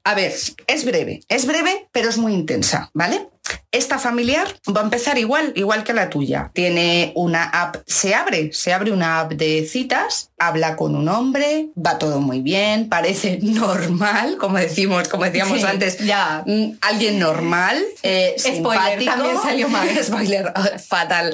[0.04, 0.32] A ver,
[0.68, 3.26] es breve, es breve, pero es muy intensa, ¿vale?
[3.72, 6.50] Esta familiar va a empezar igual, igual que la tuya.
[6.54, 11.68] Tiene una app, se abre, se abre una app de citas, habla con un hombre,
[11.76, 16.42] va todo muy bien, parece normal, como decimos, como decíamos antes, ya.
[16.46, 19.88] Mm, alguien normal, eh, Spoiler, también salió mal.
[20.02, 21.32] Spoiler, fatal.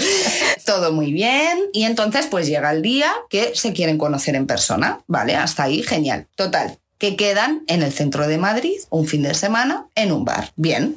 [0.64, 1.58] todo muy bien.
[1.72, 5.00] Y entonces, pues llega el día que se quieren conocer en persona.
[5.06, 6.26] Vale, hasta ahí, genial.
[6.34, 10.52] Total, que quedan en el centro de Madrid un fin de semana en un bar.
[10.54, 10.94] Bien.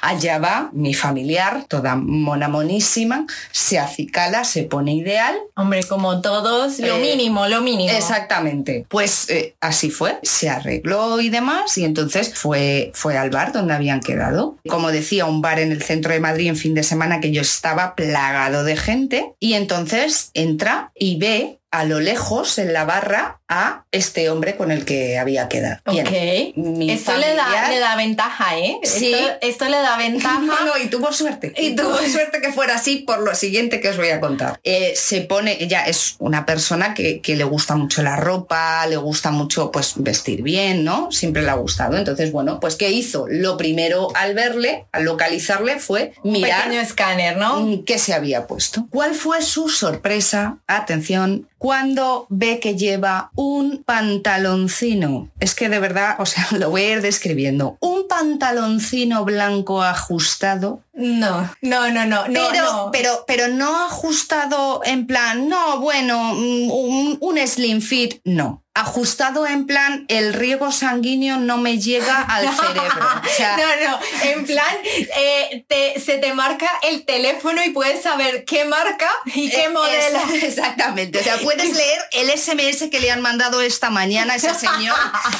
[0.00, 5.36] Allá va mi familiar, toda mona monísima, se acicala, se pone ideal.
[5.54, 7.92] Hombre, como todos, lo Eh, mínimo, lo mínimo.
[7.92, 8.86] Exactamente.
[8.88, 13.74] Pues eh, así fue, se arregló y demás y entonces fue, fue al bar donde
[13.74, 14.56] habían quedado.
[14.66, 17.42] Como decía, un bar en el centro de Madrid en fin de semana que yo
[17.42, 23.40] estaba plagado de gente y entonces entra y ve a lo lejos en la barra
[23.52, 25.82] a este hombre con el que había quedado.
[25.90, 26.06] Bien.
[26.06, 26.56] Ok.
[26.56, 28.78] Mi Esto le da, le da ventaja, ¿eh?
[28.82, 29.12] Sí.
[29.12, 30.40] Esto, esto le da ventaja.
[30.40, 31.52] No, no, y tuvo suerte.
[31.58, 34.58] Y Y tuvo suerte que fuera así por lo siguiente que os voy a contar.
[34.64, 38.96] Eh, se pone, ella es una persona que, que le gusta mucho la ropa, le
[38.96, 41.12] gusta mucho pues vestir bien, ¿no?
[41.12, 41.98] Siempre le ha gustado.
[41.98, 43.26] Entonces, bueno, pues ¿qué hizo?
[43.28, 47.82] Lo primero al verle, al localizarle, fue mirar Pequeño escáner, ¿no?
[47.84, 48.86] qué se había puesto.
[48.88, 50.58] ¿Cuál fue su sorpresa?
[50.66, 53.41] Atención, cuando ve que lleva un
[53.84, 55.30] pantaloncino.
[55.40, 57.76] Es que de verdad, o sea, lo voy a ir describiendo.
[57.80, 60.82] Un pantaloncino blanco ajustado.
[60.94, 62.90] No, no, no, no, no, pero, no.
[62.92, 68.58] pero, pero no ajustado en plan, no, bueno, un, un slim fit, no.
[68.74, 73.06] Ajustado en plan, el riego sanguíneo no me llega al cerebro.
[73.22, 74.74] O sea, no, no, en plan,
[75.14, 79.68] eh, te- se te marca el teléfono y puedes saber qué marca y qué Eh,
[79.68, 80.18] modelo.
[80.32, 81.18] es- exactamente.
[81.20, 84.96] O sea, puedes leer el SMS que le han mandado esta mañana a ese señor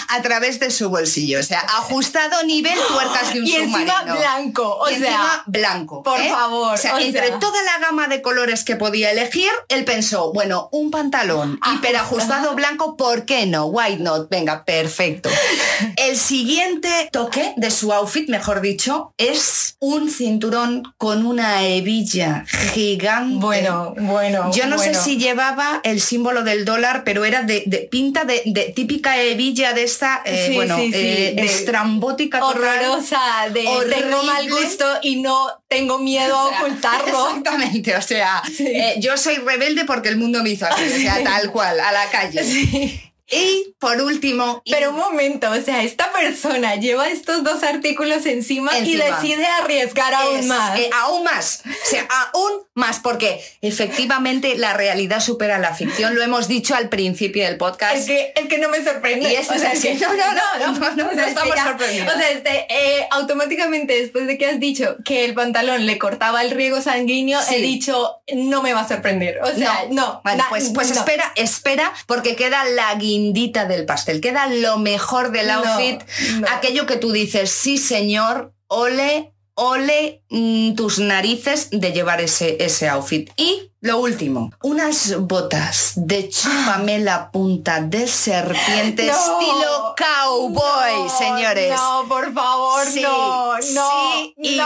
[0.09, 1.41] a través de su bolsillo.
[1.41, 4.17] O sea, ajustado nivel tuercas de un Y encima submarino.
[4.19, 6.03] blanco, o Y sea, encima blanco.
[6.03, 6.31] Por ¿eh?
[6.31, 6.75] favor.
[6.75, 10.91] O sea, entre toda la gama de colores que podía elegir, él pensó, bueno, un
[10.91, 13.67] pantalón Ah, hiperajustado blanco, ¿por qué no?
[13.67, 14.29] Why not?
[14.31, 15.29] Venga, perfecto.
[16.03, 23.37] El siguiente toque de su outfit, mejor dicho, es un cinturón con una hebilla gigante.
[23.38, 24.51] Bueno, bueno.
[24.53, 28.43] Yo no sé si llevaba el símbolo del dólar, pero era de, de pinta de,
[28.47, 32.59] de típica hebilla de esta, eh, Sí, bueno, sí, sí, eh, de- estrambótica total.
[32.62, 33.21] horrorosa
[33.53, 34.65] de tengo mal Horrible.
[34.65, 37.27] gusto y no tengo miedo a O sea, ocultarlo.
[37.29, 41.23] Exactamente, o sea, eh, yo soy rebelde porque el mundo me hizo así, o sea,
[41.23, 43.12] tal cual, a la calle.
[43.31, 48.77] Y por último, Pero un momento, o sea, esta persona lleva estos dos artículos encima,
[48.79, 50.79] y decide arriesgar aún es, más.
[50.79, 56.23] eh, aún más, o sea, aún más, porque efectivamente la realidad supera la ficción, lo
[56.23, 57.97] hemos dicho al principio del podcast.
[57.97, 59.31] Es que, es que no me sorprende.
[59.33, 59.95] Y esto es así.
[59.95, 62.15] No, no, no, no, no, O sea, no es que estamos sorprendidos.
[62.15, 66.43] O sea, este, eh, automáticamente después de que has dicho que el pantalón le cortaba
[66.43, 67.57] el riego sanguíneo, Sí.
[67.57, 69.41] he dicho, no me va a sorprender.
[69.43, 70.21] O sea, no.
[70.25, 70.97] Bueno, na- pues, pues no.
[71.01, 76.03] espera, espera, porque queda la guindita del pastel, queda lo mejor del No, outfit,
[76.41, 76.47] no.
[76.51, 82.89] aquello que tú dices, sí señor, ole, ole mm, tus narices de llevar ese, ese
[82.89, 83.31] outfit.
[83.37, 89.12] Y lo último, unas botas de chúpame la punta de serpiente No.
[89.12, 91.73] estilo cowboy, No, señores.
[91.75, 94.62] No, por favor, Sí, no, no, sí y sí.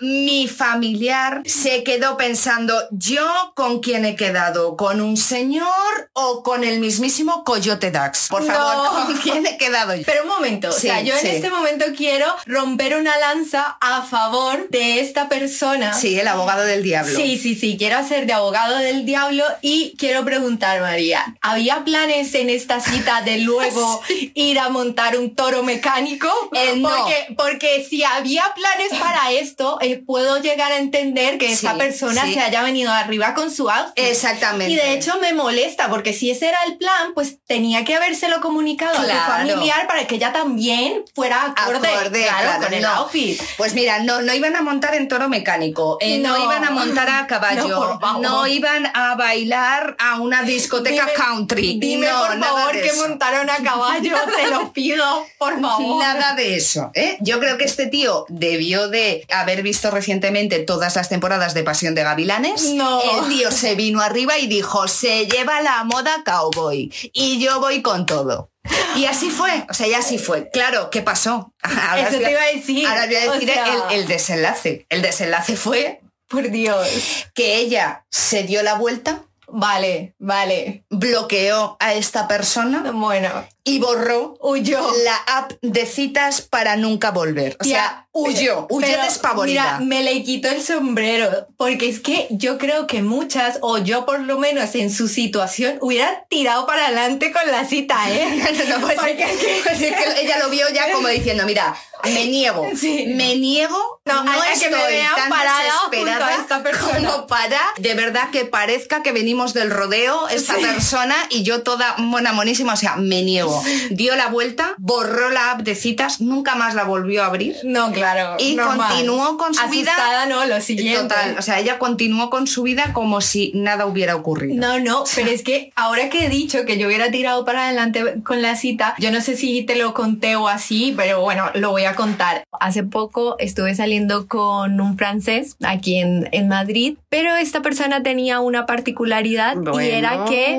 [0.00, 4.74] Mi familiar se quedó pensando, ¿yo con quién he quedado?
[4.78, 5.66] ¿Con un señor
[6.14, 8.28] o con el mismísimo Coyote Dax?
[8.30, 9.06] Por favor.
[9.06, 10.02] ¿con quién he quedado yo?
[10.06, 14.00] Pero un momento, Sí, o sea, yo en este momento quiero romper una lanza a
[14.02, 15.92] favor de esta persona.
[15.92, 17.14] Sí, el abogado del diablo.
[17.14, 22.34] Sí, sí, sí, quiero hacer de abogado del diablo y quiero preguntar, María, ¿había planes
[22.34, 24.00] en esta cita de luego
[24.34, 26.28] ir a montar un toro mecánico?
[26.52, 26.88] Eh, no.
[26.88, 31.78] porque, porque si había planes para esto, eh, puedo llegar a entender que esta Sí,
[31.78, 32.34] persona sí.
[32.34, 33.92] se haya venido arriba con su outfit.
[34.04, 34.72] Exactamente.
[34.72, 38.40] Y de hecho me molesta porque si ese era el plan, pues tenía que habérselo
[38.40, 42.82] comunicado a tu familiar para que ella también fuera acorde, Acorde, claro, claro, con el
[42.82, 42.88] no.
[42.90, 43.40] outfit.
[43.56, 46.36] Pues mira, no, no iban a montar en toro mecánico, eh, no.
[46.36, 46.44] No.
[46.44, 48.20] iban a montar a caballo, No, por favor.
[48.22, 51.78] no iban a bailar a una discoteca Dime- country.
[51.80, 53.08] Dime No, por favor que eso.
[53.08, 56.00] montaron a caballo, te lo pido, por favor.
[56.02, 56.90] Nada de eso.
[56.94, 57.16] ¿eh?
[57.20, 61.94] Yo creo que este tío debió de haber visto recientemente todas las temporadas de Pasión
[61.94, 62.62] de Gavilanes.
[62.74, 63.00] No.
[63.00, 67.82] El tío se vino arriba y dijo, se lleva la moda cowboy y yo voy
[67.82, 68.50] con todo.
[68.96, 70.50] Y así fue, o sea, y así fue.
[70.50, 71.52] Claro, ¿qué pasó?
[71.62, 72.86] Ahora Eso te iba a decir.
[72.88, 74.86] Ahora voy a o decir sea, el, el desenlace.
[74.88, 77.26] El desenlace fue Por Dios.
[77.34, 80.84] que ella se dio la vuelta, Vale, vale.
[80.90, 83.30] bloqueó a esta persona Bueno,
[83.62, 84.80] y borró huyó.
[85.04, 87.56] la app de citas para nunca volver.
[87.60, 89.78] O sea, huyó, huyó pero, despavorida.
[89.78, 94.06] Mira, me le quitó el sombrero, porque es que yo creo que muchas, o yo
[94.06, 98.26] por lo menos en su situación, hubiera tirado para adelante con la cita, ¿eh?
[98.68, 101.74] No, pues, Porque es que- pues es que ella lo vio ya como diciendo, mira,
[102.04, 103.06] me niego, Sí.
[103.14, 107.10] me niego, No, a que estoy me vean tan parada desesperada a esta persona.
[107.10, 110.60] como para de verdad que parezca que venimos del rodeo esta Sí.
[110.62, 113.62] persona y yo toda mona monísima, o sea, me niego.
[113.90, 117.56] Dio la vuelta, borró la app de citas, nunca más la volvió a abrir.
[117.64, 118.05] No, claro.
[118.38, 118.88] Y normal.
[118.88, 121.02] continuó con su vida- no, lo siguiente.
[121.02, 124.54] Total, o sea, ella continuó con su vida como si nada hubiera ocurrido.
[124.56, 128.22] No, no, pero es que ahora que he dicho que yo hubiera tirado para adelante
[128.24, 131.70] con la cita, yo no sé si te lo conté o así, pero bueno, lo
[131.70, 132.44] voy a contar.
[132.60, 138.40] Hace poco estuve saliendo con un francés aquí en, en Madrid, pero esta persona tenía
[138.40, 140.56] una particularidad y era que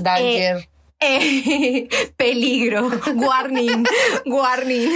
[0.00, 0.56] Danger.
[0.58, 0.68] eh,
[2.16, 3.84] peligro, warning,
[4.26, 4.90] warning,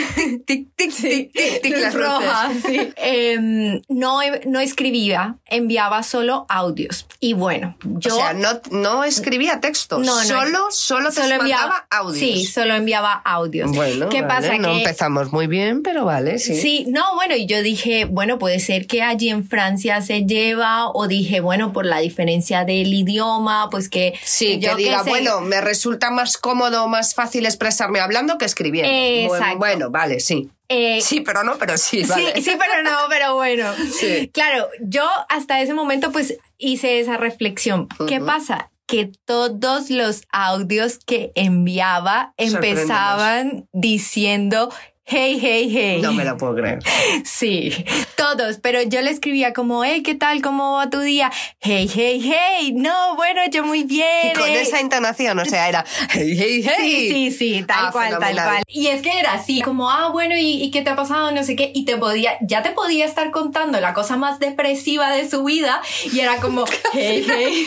[0.46, 2.62] tic, tic, tic, tic, tic, las roja, luces.
[2.66, 2.92] sí.
[2.96, 7.06] Em, no, no escribía, enviaba solo audios.
[7.20, 11.34] Y bueno, yo o sea, no, no escribía textos, No, no, solo, solo te solo
[11.36, 12.18] enviaba audios.
[12.18, 13.70] Sí, solo enviaba audios.
[13.72, 14.58] Bueno, ¿Qué vale, pasa?
[14.58, 16.56] no que empezamos muy bien, pero vale, sí.
[16.60, 20.88] Sí, no, bueno, y yo dije, bueno, puede ser que allí en Francia se lleva,
[20.90, 25.10] o dije, bueno, por la diferencia del idioma, pues que Sí, yo que diga, sé.
[25.10, 28.90] bueno, me resulta más cómodo, más fácil expresarme hablando que escribiendo.
[29.34, 29.58] Exacto.
[29.58, 30.50] Bueno, vale, sí.
[30.68, 32.32] Eh, Sí, pero no, pero sí, vale.
[32.34, 33.72] Sí, sí, pero no, pero bueno.
[33.92, 34.30] Sí.
[34.32, 37.88] Claro, yo hasta ese momento pues hice esa reflexión.
[38.08, 38.70] ¿Qué pasa?
[38.86, 44.72] Que todos los audios que enviaba empezaban diciendo
[45.06, 46.00] hey, hey, hey.
[46.02, 46.80] No me lo puedo creer.
[47.24, 47.72] Sí,
[48.16, 50.42] todos, pero yo le escribía como, hey, ¿qué tal?
[50.42, 51.30] ¿Cómo va tu día?
[51.60, 52.72] Hey, hey, hey.
[52.74, 54.32] No, bueno, yo muy bien.
[54.34, 54.60] Y con eh.
[54.60, 56.76] esa entonación, o sea, era hey, hey, hey.
[56.78, 58.62] Sí, sí, sí, tal Ah, cual, tal cual.
[58.68, 61.30] Y es que era así, como, ah, bueno, ¿y, y qué te ha pasado?
[61.32, 61.72] No sé qué.
[61.74, 65.80] Y te podía, ya te podía estar contando la cosa más depresiva de su vida.
[66.12, 67.66] Y era como, hey, hey.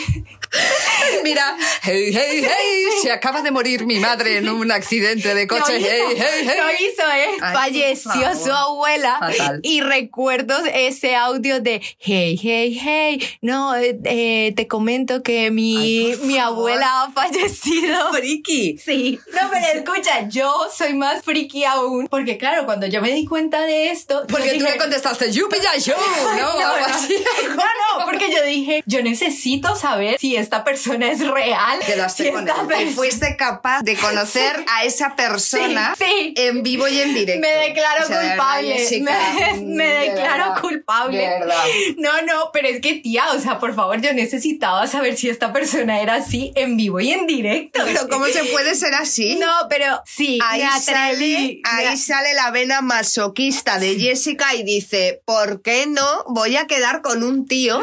[1.24, 5.72] Mira, hey, hey, hey, se acaba de morir mi madre en un accidente de coche.
[5.72, 6.56] Lo hizo, hey, hey, hey.
[6.58, 7.38] lo hizo, ¿eh?
[7.40, 9.60] Ay, Falleció su abuela Fatal.
[9.62, 16.12] y recuerdo ese audio de hey, hey, hey, no, eh, eh, te comento que mi,
[16.12, 18.12] Ay, mi abuela ha fallecido.
[18.12, 18.78] Friki.
[18.78, 23.24] Sí, no, pero escucha, yo soy más friki aún, porque claro, cuando yo me di
[23.24, 26.36] cuenta de esto, Porque tú le contestaste, Yupi ya yo, ¿no?
[26.36, 26.76] no, no,
[27.48, 31.78] no, no, porque yo dije, yo necesito saber si esta persona es real.
[31.86, 32.54] Quedaste si con él.
[32.54, 36.34] persona- fuiste capaz de conocer a esa persona Sí, sí.
[36.36, 37.40] en vivo y en directo.
[37.46, 38.74] Me declaro O sea, de verdad, culpable.
[38.78, 39.18] Jessica,
[39.54, 41.18] me me de declaro verdad, culpable.
[41.18, 41.94] De.
[41.98, 45.52] No, no, pero es que tía, o sea, por favor, yo necesitaba saber si esta
[45.52, 47.82] persona era así en vivo y en directo.
[47.84, 49.36] Pero ¿cómo se puede ser así?
[49.36, 55.62] No, pero sí, Ahí sale, ahí sale la vena masoquista de Jessica y dice, ¿por
[55.62, 57.80] qué no voy a quedar con un tío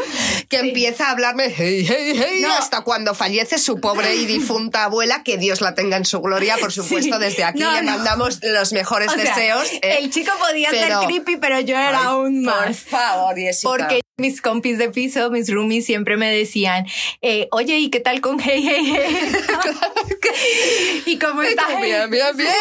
[0.49, 5.23] que empieza a hablarme hey, hey, hey Hasta cuando fallece su pobre y difunta abuela,
[5.23, 7.21] que Dios la tenga en su gloria, por supuesto, Sí.
[7.21, 7.91] desde aquí No, le no.
[7.91, 9.67] mandamos los mejores O sea, deseos.
[9.81, 9.97] ¿eh?
[9.99, 12.79] El chico podía Pero- ser creepy, pero yo era Ay, aún Por más.
[12.79, 13.69] favor, Jessica.
[13.69, 16.87] Porque mis compis de piso, mis roomies, siempre me decían,
[17.21, 19.31] eh, oye, ¿y qué tal con hey, hey, hey?
[21.05, 21.79] ¿Y cómo estás?
[21.79, 22.49] Bien, bien, bien.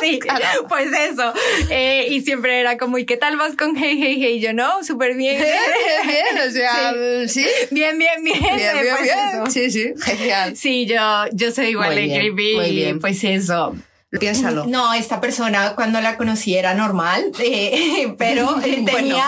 [0.00, 0.20] Sí,
[0.68, 1.32] pues eso.
[1.70, 4.40] Eh, y siempre era como, ¿y qué tal vas con hey, hey, hey?
[4.40, 5.42] Yo no, súper bien.
[5.42, 5.56] Bien,
[6.04, 6.48] bien, bien.
[6.48, 6.92] O sea,
[7.28, 7.46] sí.
[7.70, 8.38] Bien, bien, bien.
[8.38, 9.18] Bien, bien, Pues bien.
[9.32, 9.46] eso.
[9.50, 9.94] Sí, sí.
[10.00, 10.56] Genial.
[10.56, 11.00] Sí, yo,
[11.32, 13.00] yo soy igual Muy de bien, muy bien.
[13.00, 13.74] Pues eso.
[14.10, 14.66] Piénsalo.
[14.66, 19.18] No, esta persona cuando la conocí era normal, eh, pero eh, tenía, Bueno,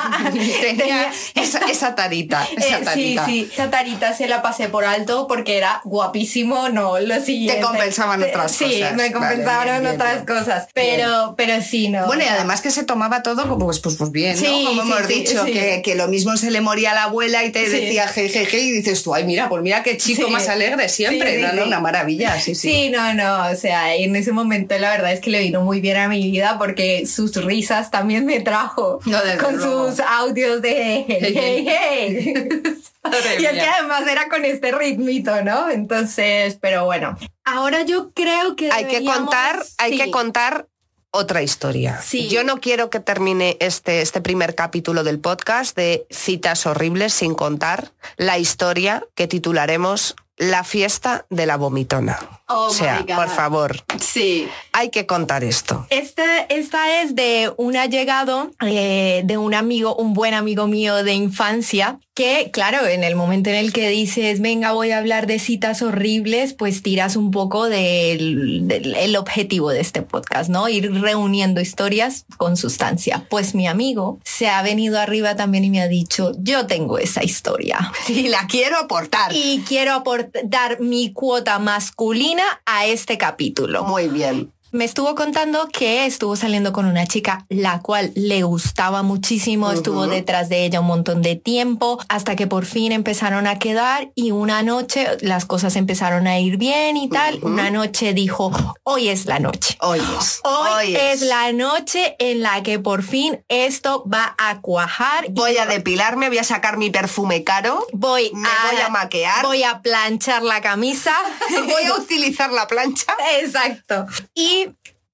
[0.61, 3.27] tenía esa, esa tarita, esa Eh, sí, tarita.
[3.27, 7.61] sí, esa tarita se la pasé por alto porque era guapísimo, no, lo siguiente.
[7.61, 8.93] compensaban Eh, otras sí, cosas.
[8.93, 10.38] me Vale, compensaban otras bien.
[10.38, 12.07] cosas, pero, pero sí, no.
[12.07, 14.41] Bueno, y además que se tomaba todo como pues, pues, pues bien, ¿no?
[14.41, 15.53] Sí, Como sí, hemos sí, dicho, sí.
[15.53, 17.73] Que, que lo mismo se le moría a la abuela y te Sí.
[17.81, 20.31] decía jejeje y dices tú, ay, mira, pues mira qué chico Sí.
[20.33, 21.69] más alegre siempre, Sí, sí, no, no, sí.
[21.69, 22.69] una maravilla, sí, sí.
[22.71, 25.81] Sí, no, no, o sea, en ese momento la verdad es que le vino muy
[25.81, 29.90] bien a mi vida porque sus risas también me trajo No, con luego.
[29.90, 32.35] sus audios de hey, hey,
[33.38, 35.70] y es que además era con este ritmito, ¿no?
[35.70, 37.16] Entonces, pero bueno.
[37.44, 40.66] Ahora yo creo que Hay que contar, hay que contar
[41.11, 42.00] otra historia.
[42.02, 42.28] Sí.
[42.28, 47.35] Yo no quiero que termine este, este primer capítulo del podcast de citas horribles sin
[47.35, 52.38] contar la historia que titularemos La fiesta de la vomitona.
[52.51, 54.49] Oh o sea, por favor, Sí.
[54.73, 55.87] hay que contar esto.
[55.91, 61.13] Esta, esta es de un allegado, eh, de un amigo, un buen amigo mío de
[61.15, 65.39] infancia, que claro, en el momento en el que dices, venga, voy a hablar de
[65.39, 70.69] citas horribles, pues tiras un poco del, del- el objetivo de este podcast, ¿no?
[70.69, 73.27] Ir reuniendo historias con sustancia.
[73.31, 77.23] Pues mi amigo se ha venido arriba también y me ha dicho, yo tengo esa
[77.23, 77.93] historia.
[78.09, 79.33] Y la quiero aportar.
[79.35, 83.85] Y quiero aportar mi cuota masculina a este capítulo.
[83.85, 84.53] Muy bien.
[84.70, 90.07] Me estuvo contando que estuvo saliendo con una chica la cual le gustaba muchísimo, estuvo
[90.07, 94.31] detrás de ella un montón de tiempo, hasta que por fin empezaron a quedar y
[94.31, 97.38] una noche las cosas empezaron a ir bien y tal.
[97.42, 98.52] Una noche dijo,
[98.83, 99.76] hoy es la noche.
[99.88, 100.00] Hoy
[100.44, 101.28] Hoy es es.
[101.28, 105.26] la noche en la que por fin esto va a cuajar.
[105.26, 109.46] y Voy a depilarme, voy a sacar mi perfume caro, voy me voy a maquear.
[109.46, 111.14] Voy a planchar la camisa.
[111.50, 113.16] voy a utilizar la plancha.
[113.40, 114.07] Exacto.
[114.35, 114.58] Y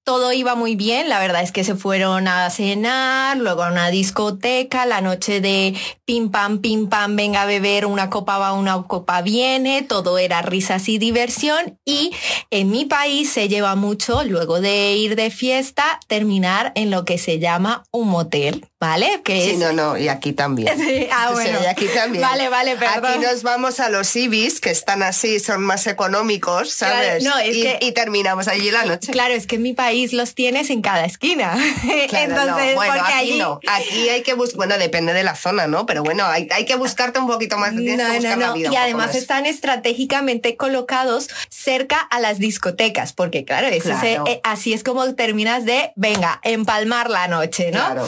[0.05, 3.89] todo iba muy bien, la verdad es que se fueron a cenar, luego a una
[3.89, 5.73] discoteca, la noche de
[6.05, 10.43] pim pam, pim pam, venga a beber, una copa va, una copa viene, todo era
[10.43, 12.11] risas y diversión y
[12.51, 17.17] en mi país se lleva mucho, luego de ir de fiesta, terminar en lo que
[17.17, 19.21] se llama un motel, ¿vale?
[19.23, 19.57] Que Sí, es...
[19.57, 20.77] no, no, y aquí también.
[20.85, 21.59] Sí, ah, Sí, bueno.
[21.63, 22.21] y aquí también.
[22.21, 23.05] Vale, vale, perdón.
[23.05, 27.23] Aquí nos vamos a los ibis, que están así, son más económicos, ¿sabes?
[27.23, 29.11] Claro, no, es y, que- y terminamos allí la noche.
[29.11, 31.55] Claro, es que en mi país los tienes en cada esquina.
[32.09, 32.75] Claro, Entonces, no.
[32.75, 33.37] Bueno, porque aquí allí...
[33.39, 33.59] no.
[33.67, 35.85] Aquí hay que buscar, bueno, depende de la zona, ¿no?
[35.85, 37.71] Pero bueno, hay, hay que buscarte un poquito más.
[37.71, 38.53] tienes que No, no, buscar la no.
[38.53, 39.15] vida un Y además más.
[39.15, 44.25] están estratégicamente colocados cerca a las discotecas, porque claro, eso se- Claro.
[44.27, 47.79] eh, así es como terminas de, venga, empalmar la noche, ¿no?
[47.85, 48.07] Claro.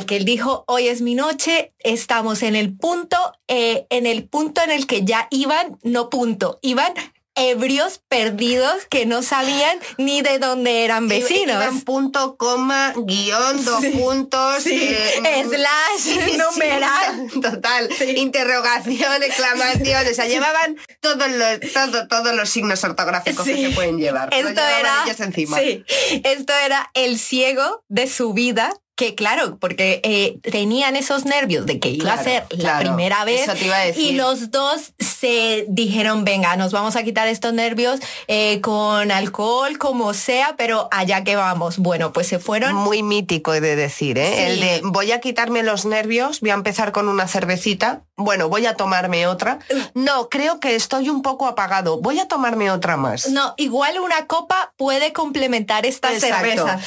[0.00, 3.16] Total, que él dijo, hoy es mi noche, estamos en el punto,
[3.48, 6.94] eh, en el punto en el que ya iban, no punto, iban
[7.34, 11.62] ebrios perdidos que no sabían ni de dónde eran vecinos.
[11.62, 17.30] Iban punto, coma, guion, dos puntos, eh, slash, numeral.
[17.42, 23.98] Total, interrogación, exclamación, o sea, llevaban todos los, todos los signos ortográficos que se pueden
[23.98, 24.28] llevar.
[24.32, 25.58] Esto era, encima.
[25.58, 25.84] Sí,
[26.24, 31.80] esto era el ciego de su vida que claro, porque eh, tenían esos nervios de
[31.80, 33.48] que iba a ser la primera vez
[33.96, 37.98] y los dos se dijeron, venga, nos vamos a quitar estos nervios
[38.28, 41.78] eh, con alcohol, como sea, pero allá que vamos.
[41.78, 42.74] Bueno, pues se fueron.
[42.74, 44.48] Muy mítico de decir, ¿eh?
[44.48, 48.66] El de voy a quitarme los nervios, voy a empezar con una cervecita, bueno, voy
[48.66, 49.60] a tomarme otra.
[49.94, 53.30] No, creo que estoy un poco apagado, voy a tomarme otra más.
[53.30, 56.78] No, igual una copa puede complementar esta cerveza.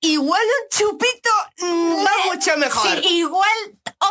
[0.00, 1.30] Igual un chupito
[1.66, 3.02] va mucho mejor.
[3.02, 3.48] Sí, igual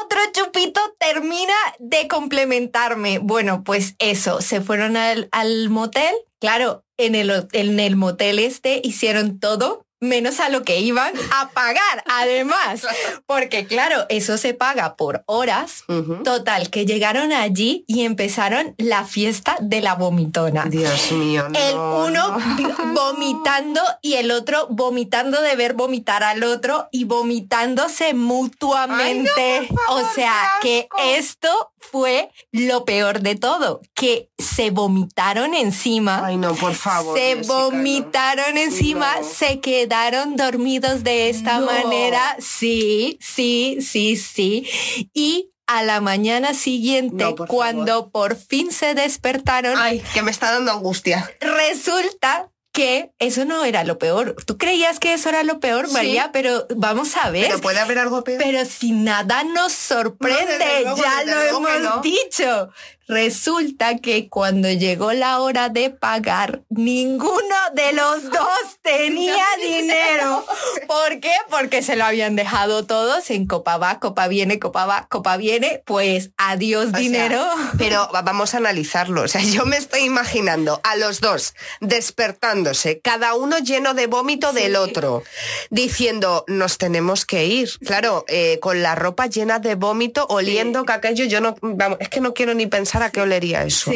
[0.02, 3.20] otro chupito termina de complementarme.
[3.20, 6.14] Bueno, pues eso, se fueron al, al motel.
[6.40, 11.50] Claro, en el, en el motel este hicieron todo menos a lo que iban a
[11.50, 12.86] pagar, además,
[13.26, 15.84] porque claro, eso se paga por horas.
[16.24, 20.66] Total, que llegaron allí y empezaron la fiesta de la vomitona.
[20.66, 21.48] Dios mío.
[21.54, 22.38] el uno
[22.94, 29.68] vomitando y el otro vomitando de ver vomitar al otro y vomitándose mutuamente.
[29.90, 36.26] o sea, que esto fue lo peor de todo, que se vomitaron encima.
[36.26, 37.18] Ay, no, por favor.
[37.18, 39.60] Se vomitaron encima, se
[39.90, 42.36] quedaron dormidos de esta manera.
[42.40, 44.70] Sí, sí, sí, sí.
[45.14, 49.78] Y a la mañana siguiente, cuando por fin se despertaron.
[49.78, 51.30] Ay, que me está dando angustia.
[51.42, 54.36] Resulta que eso no era lo peor.
[54.46, 57.48] Tú creías que eso era lo peor, María, pero vamos a ver.
[57.48, 58.38] Pero puede haber algo peor.
[58.40, 62.70] Pero si nada nos sorprende, ya lo hemos dicho.
[63.10, 70.46] Resulta que cuando llegó la hora de pagar, ninguno de los dos tenía dinero.
[70.86, 71.32] ¿Por qué?
[71.50, 75.82] Porque se lo habían dejado todos en copa va, copa viene, copa va, copa viene.
[75.88, 77.44] Pues adiós dinero.
[77.80, 79.24] pero vamos a analizarlo.
[79.24, 84.54] O sea, yo me estoy imaginando a los dos despertándose, cada uno lleno de vómito
[84.54, 85.24] del otro,
[85.72, 87.72] diciendo, nos tenemos que ir.
[87.80, 92.10] Claro, eh, con la ropa llena de vómito, oliendo que aquello, yo no, vamos, es
[92.10, 93.92] que no quiero ni pensar a qué olería eso.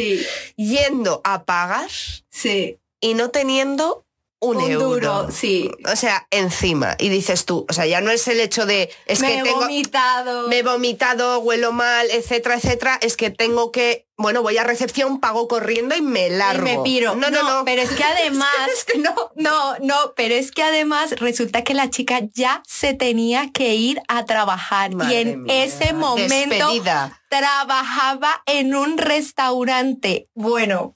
[0.56, 1.90] Yendo a pagar
[2.30, 2.78] sí.
[3.00, 4.04] y no teniendo
[4.40, 5.28] un, euro.
[5.30, 5.70] sí.
[5.90, 6.96] O sea, encima.
[6.98, 9.52] Y dices tú, o sea, ya no es el hecho de es me que he
[9.52, 10.48] vomitado.
[10.48, 12.98] Me he vomitado, huelo mal, etcétera, etcétera.
[13.00, 16.66] Es que tengo que bueno, voy a recepción, pago corriendo y me largo.
[16.66, 17.16] Y me piro.
[17.16, 17.64] No, no, no.
[17.64, 18.48] Pero es que además,
[18.98, 23.74] no, no, no, pero es que además resulta que la chica ya se tenía que
[23.74, 26.72] ir a trabajar y en ese momento
[27.28, 30.28] trabajaba en un restaurante.
[30.34, 30.94] Bueno,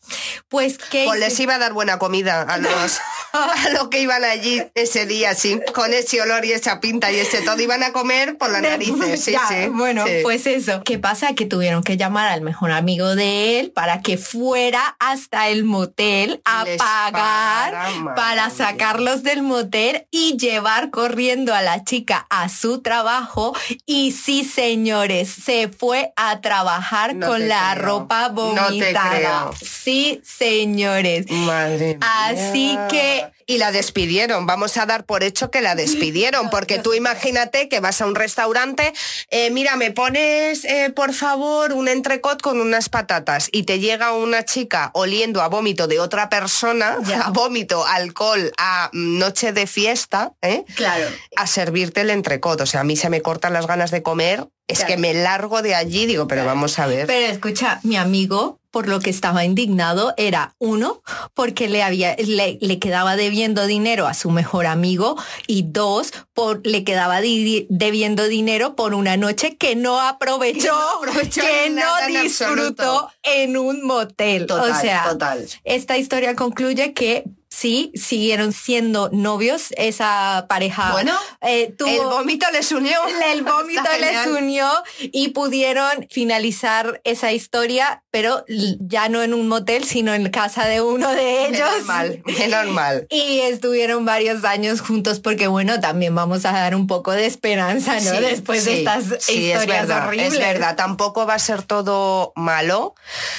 [0.48, 3.00] pues que pues les iba a dar buena comida a los
[3.32, 7.16] a los que iban allí ese día, sí, con ese olor y esa pinta y
[7.16, 9.68] ese todo iban a comer por las narices, sí, sí.
[9.68, 10.82] Bueno, pues eso.
[10.84, 11.34] ¿Qué pasa?
[11.34, 16.40] Que tuvieron que llamar al mejor amigo de él para que fuera hasta el motel
[16.44, 23.54] a pagar para sacarlos del motel y llevar corriendo a la chica a su trabajo.
[23.86, 29.50] Y sí, señores, se fue a trabajar con la ropa vomitada.
[29.60, 31.30] sí, señores.
[31.30, 34.46] Madre Así que y la despidieron.
[34.46, 38.14] Vamos a dar por hecho que la despidieron, porque tú imagínate que vas a un
[38.14, 38.92] restaurante,
[39.30, 44.12] eh, mira, me pones eh, por favor un entrecot con unas patatas y te llega
[44.12, 50.34] una chica oliendo a vómito de otra persona, a vómito, alcohol, a noche de fiesta,
[50.42, 50.64] ¿eh?
[50.76, 51.06] claro.
[51.34, 52.60] a servirte el entrecot.
[52.60, 55.62] O sea, a mí se me cortan las ganas de comer es que me largo
[55.62, 57.06] de allí, digo, pero vamos a ver.
[57.06, 61.02] Pero escucha, mi amigo, por lo que estaba indignado, era uno,
[61.32, 65.16] porque le había, le, quedaba debiendo dinero a su mejor amigo,
[65.46, 70.76] y dos, por le quedaba debiendo dinero por una noche que no aprovechó,
[71.34, 74.46] que no, disfrutó en, un motel.
[74.50, 75.48] o sea, total.
[75.64, 80.92] esta historia concluye que sí, siguieron siendo novios, esa pareja.
[80.92, 82.98] Bueno, eh, el vómito les unió.
[83.32, 84.68] El vómito les unió
[85.00, 90.80] y pudieron finalizar esa historia, pero ya no en un motel, sino en casa de
[90.80, 91.70] uno de ellos.
[91.78, 93.06] Normal, normal.
[93.18, 97.98] Y estuvieron varios años juntos porque, bueno, también vamos a dar un poco de esperanza,
[98.00, 98.20] ¿no?
[98.20, 100.34] Después de estas historias es verdad, horribles.
[100.34, 102.94] Es verdad, tampoco va a ser todo malo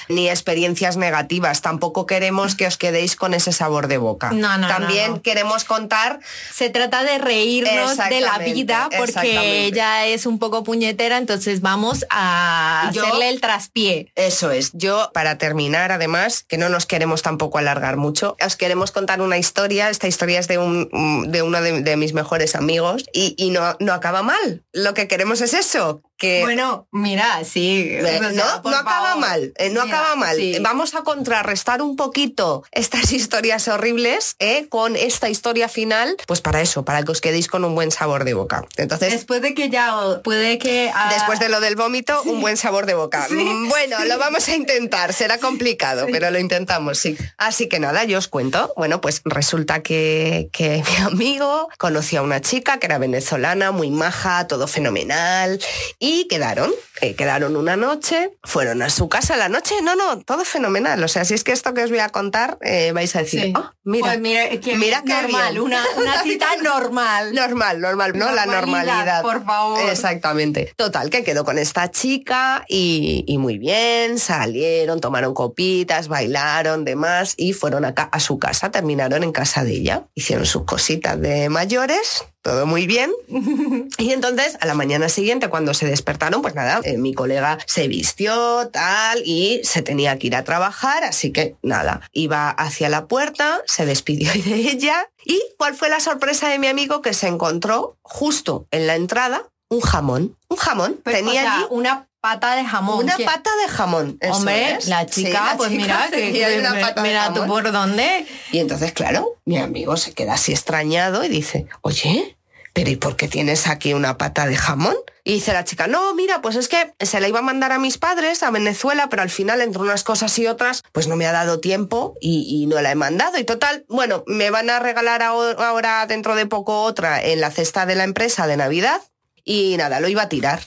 [0.08, 1.62] ni experiencias negativas.
[1.62, 4.32] Tampoco queremos que os quedéis con ese sabor de boca.
[4.32, 5.22] No, no, También no, no.
[5.22, 6.20] queremos contar
[6.54, 12.06] Se trata de reírnos de la vida porque ella es un poco puñetera, entonces vamos
[12.10, 14.12] a Yo- hacerle el traspié.
[14.16, 14.72] Eso es.
[14.74, 19.38] Yo, para terminar, además, que no nos queremos tampoco alargar mucho, os queremos contar una
[19.38, 19.90] historia.
[19.90, 23.76] Esta historia es de, un, de uno de, de mis mejores amigos y, y no,
[23.80, 24.64] no acaba mal.
[24.74, 26.42] Lo que queremos es eso, que...
[26.44, 27.88] Bueno, mira, sí.
[27.90, 30.36] Eh, no, no acaba mal, eh, no Mira, acaba mal.
[30.36, 30.58] sí.
[30.62, 36.62] Vamos a contrarrestar un poquito estas historias horribles eh, con esta historia final, pues para
[36.62, 38.64] eso, para que os quedéis con un buen sabor de boca.
[38.78, 40.92] Entonces, Después de que ya puede que...
[40.94, 43.26] ah, Después de lo del vómito, un buen sabor de boca.
[43.30, 47.18] Mm, Bueno, lo vamos a intentar, será complicado, pero lo intentamos, sí.
[47.38, 48.74] Así que nada, yo os cuento.
[48.76, 53.90] Bueno, pues resulta que, que mi amigo conocía a una chica que era venezolana, muy
[53.90, 55.60] maja, todo fenomenal,
[55.98, 56.72] y quedaron.
[57.02, 61.04] Eh, quedaron una noche, fueron a su casa la noche, no, no, todo fenomenal.
[61.04, 63.42] O sea, si es que esto que os voy a contar, eh, vais a decir,
[63.42, 63.54] Sí.
[63.56, 65.64] "Ah, mira, Pues mira, que mira qué normal, bien".
[65.64, 67.34] una, una cita normal.
[67.34, 68.32] Normal, normal, ¿no?
[68.32, 69.90] La Normalidad, por favor.
[69.90, 70.74] Exactamente.
[70.76, 77.34] Total, que quedó con esta chica y, y muy bien, salieron, tomaron copitas, bailaron, demás,
[77.38, 80.04] y fueron a, a su casa, terminaron en casa de ella.
[80.16, 83.12] Hicieron sus cositas de mayores, todo muy bien.
[83.98, 87.88] Y entonces, a la mañana siguiente, cuando se despertaron, pues nada, eh, mi colega se
[87.88, 93.08] vistió, tal, y se tenía que ir a trabajar, así que nada, iba hacia la
[93.08, 95.08] puerta, se despidió de ella.
[95.26, 97.02] ¿Y cuál fue la sorpresa de mi amigo?
[97.02, 100.36] Que se encontró justo en la entrada un jamón.
[100.48, 101.00] Un jamón.
[101.04, 103.04] Pero, tenía o sea, allí una pata de jamón.
[103.04, 104.18] una pata de jamón.
[104.20, 104.88] eso Hombre, es.
[104.88, 107.48] la Sí, chica, la pues chica mira, que, que- una pata de mira tú jamón.
[107.64, 108.26] por dónde.
[108.52, 112.38] Y entonces, claro, mi amigo se queda así extrañado y dice, oye,
[112.74, 114.96] pero ¿y por qué tienes aquí una pata de jamón?
[115.24, 117.78] Y dice la chica, no, mira, pues es que se la iba a mandar a
[117.80, 121.28] mis padres a Venezuela, pero al final entre unas cosas y otras, pues no me
[121.28, 123.38] ha dado tiempo y, no la he mandado.
[123.38, 127.52] Y total, bueno, me van a regalar aho- ahora dentro de poco otra en la
[127.52, 129.02] cesta de la empresa de Navidad.
[129.44, 130.62] Y nada, lo iba a tirar.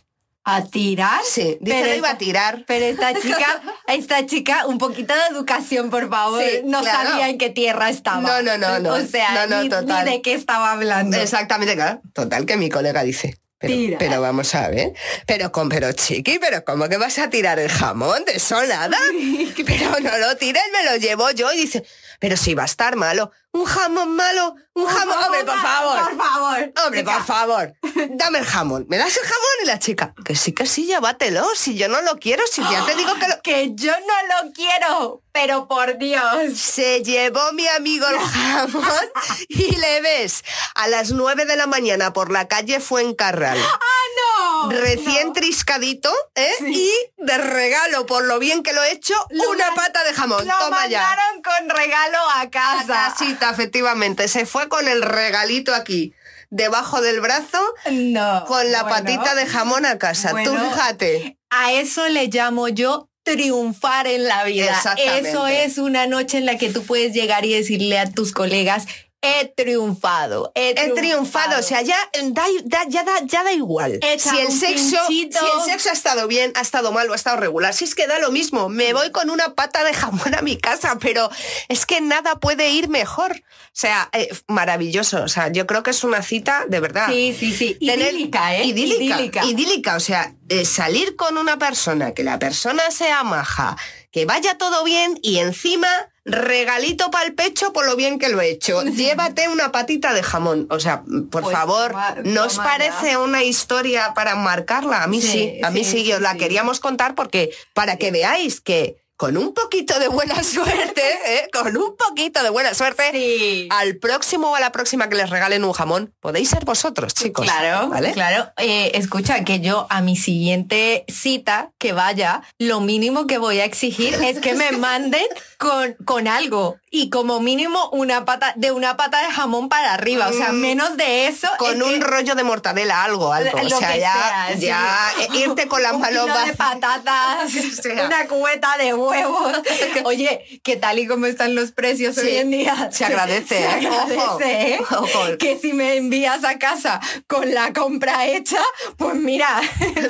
[0.45, 1.21] ¿A tirar?
[1.25, 2.65] Sí, dice Pero iba a tirar.
[2.67, 6.43] Pero esta chica, esta chica, un poquito de educación, por favor.
[6.43, 7.11] Sí, no claro.
[7.11, 8.21] sabía en qué tierra estaba.
[8.21, 8.95] No, no, no, no.
[8.95, 10.05] O sea, No, no, ni, total.
[10.05, 11.17] ni de qué estaba hablando.
[11.17, 12.01] Exactamente, claro.
[12.13, 13.39] Total, que mi colega dice.
[13.59, 13.99] Pero, Tira.
[13.99, 14.93] pero vamos a ver,
[15.25, 18.99] pero con, pero chiqui, pero ¿cómo que vas a tirar el jamón de eso nada?
[19.65, 21.85] Pero no lo tires, me lo llevo yo y dice,
[22.19, 26.17] pero si va a estar malo, un jamón malo, un jamón, hombre, por favor, Por
[26.27, 26.73] favor.
[26.85, 27.73] hombre, por favor,
[28.17, 31.47] dame el jamón, me das el jamón y la chica, que sí, que sí, llévatelo,
[31.55, 33.35] si yo no lo quiero, si ya te digo que lo...
[33.43, 36.57] Que yo no lo quiero, pero por Dios.
[36.57, 39.11] Se llevó mi amigo el jamón
[39.49, 40.45] y le ves.
[40.77, 43.59] A las 9 de la mañana por la calle Fuencarral.
[43.61, 44.71] ¡Ah, no!
[44.71, 46.53] recién triscadito ¿eh?
[46.69, 46.89] y
[47.19, 50.47] de regalo por lo bien que lo he hecho Lo una pata de jamón.
[50.47, 51.01] Lo toma ya.
[51.03, 53.07] mandaron con regalo a casa.
[53.51, 56.15] Efectivamente se fue con el regalito aquí
[56.51, 57.59] debajo del brazo
[57.91, 58.45] No.
[58.47, 58.97] con la bueno.
[58.97, 64.43] patita de jamón a casa tú fíjate A eso le llamo yo triunfar en la
[64.45, 64.81] vida.
[64.99, 68.87] Eso es una noche en la que tú puedes llegar y decirle a tus colegas,
[69.23, 71.97] he triunfado, he he triunfado o sea ya
[72.31, 75.39] da, da- ya da ya da igual si el sexo pinchito.
[75.39, 77.95] si el sexo ha estado bien ha estado mal o ha estado regular si es
[77.95, 81.31] que da lo mismo me voy con una pata de jamón a mi casa pero
[81.69, 85.91] es que nada puede ir mejor o sea eh, maravilloso o sea yo creo que
[85.93, 87.77] es una cita de verdad Sí, sí, sí.
[87.81, 88.65] Tener- Idílica, ¿eh?
[88.65, 89.45] Idílica, Idílica.
[89.45, 93.77] idílica, o sea, eh, salir con una persona, que la persona sea maja,
[94.11, 95.89] que vaya todo bien y encima
[96.25, 98.83] regalito para el pecho por lo bien que lo he hecho.
[98.85, 100.67] Llévate una patita de jamón.
[100.71, 105.03] O sea, por Pues favor, toma- ¿no os parece una historia para marcarla?
[105.03, 107.51] A mí sí, Sí, a mí sí, sí, y os sí, la queríamos contar porque
[107.75, 111.49] para que veáis que con un poquito de buena suerte, ¿eh?
[111.53, 113.69] con un poquito de buena suerte, Sí.
[113.71, 117.45] al próximo o a la próxima que les regalen un jamón, podéis ser vosotros, chicos.
[117.47, 118.11] Claro, ¿vale?
[118.15, 118.51] claro.
[118.57, 123.65] Eh, escucha, que yo a mi siguiente cita que vaya, lo mínimo que voy a
[123.65, 126.79] exigir es que me manden con, con algo.
[126.95, 130.29] Y como mínimo una pata, de una pata de jamón para arriba.
[130.29, 130.61] O sea, Mm.
[130.61, 131.49] menos de eso.
[131.59, 133.59] con es un que- rollo de mortadela, algo, algo.
[133.63, 137.51] Lo o sea, ya, sea, ya irte con la Un mano kilo de patatas,
[138.07, 139.57] una cubeta de huevos.
[140.05, 142.91] Oye, que tal y como están los precios hoy en día.
[142.93, 143.89] se agradece, se ¿eh?
[144.19, 144.79] Ojo, ¿eh?
[144.91, 145.39] ojo.
[145.39, 148.59] Que si me envías a casa con la compra hecha,
[148.99, 149.63] pues mira.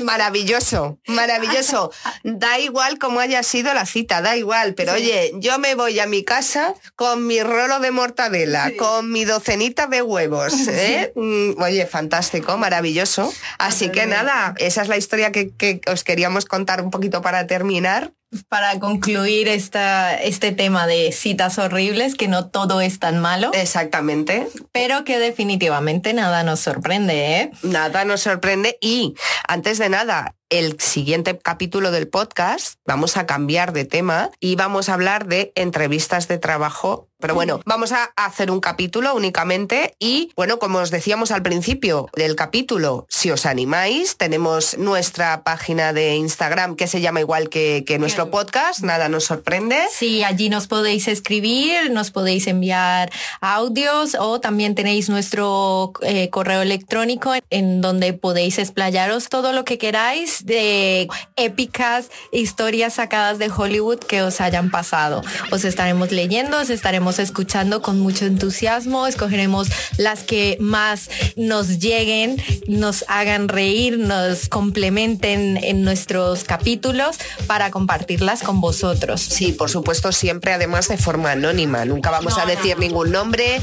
[0.02, 1.92] Maravilloso, maravilloso.
[2.24, 6.06] Da igual cómo haya sido la cita, da igual, pero oye, yo me voy a
[6.06, 8.76] mi casa con mi rolo de mortadela, Sí.
[8.76, 10.52] con mi docenita de huevos.
[10.68, 11.12] ¿eh?
[11.14, 13.32] Mm, Oye, fantástico, maravilloso.
[13.58, 17.46] Así que nada, esa es la historia que, que os queríamos contar un poquito para
[17.46, 18.12] terminar.
[18.48, 23.50] Para concluir esta, este tema de citas horribles, que no todo es tan malo.
[23.54, 24.48] Exactamente.
[24.72, 27.50] Pero que definitivamente nada nos sorprende, ¿eh?
[27.62, 29.14] Nada nos sorprende y
[29.48, 34.88] antes de nada, el siguiente capítulo del podcast vamos a cambiar de tema y vamos
[34.88, 40.30] a hablar de entrevistas de trabajo pero bueno, vamos a hacer un capítulo únicamente y
[40.36, 46.16] bueno, como os decíamos al principio del capítulo, si os animáis, tenemos nuestra página de
[46.16, 49.76] Instagram que se llama igual que, nuestro podcast, nada nos sorprende.
[49.92, 56.62] Sí, allí nos podéis escribir, nos podéis enviar audios o también tenéis nuestro eh, correo
[56.62, 64.00] electrónico en donde podéis explayaros todo lo que queráis de épicas historias sacadas de Hollywood
[64.00, 65.22] que os hayan pasado.
[65.52, 69.06] Os estaremos leyendo, os estaremos escuchando con mucho entusiasmo.
[69.06, 77.70] Escogeremos las que más nos lleguen, nos hagan reír, nos complementen en nuestros capítulos para
[77.70, 79.20] compartirlas con vosotros.
[79.20, 81.84] Sí, por supuesto, siempre además de forma anónima.
[81.84, 83.60] Nunca vamos a decir ningún nombre,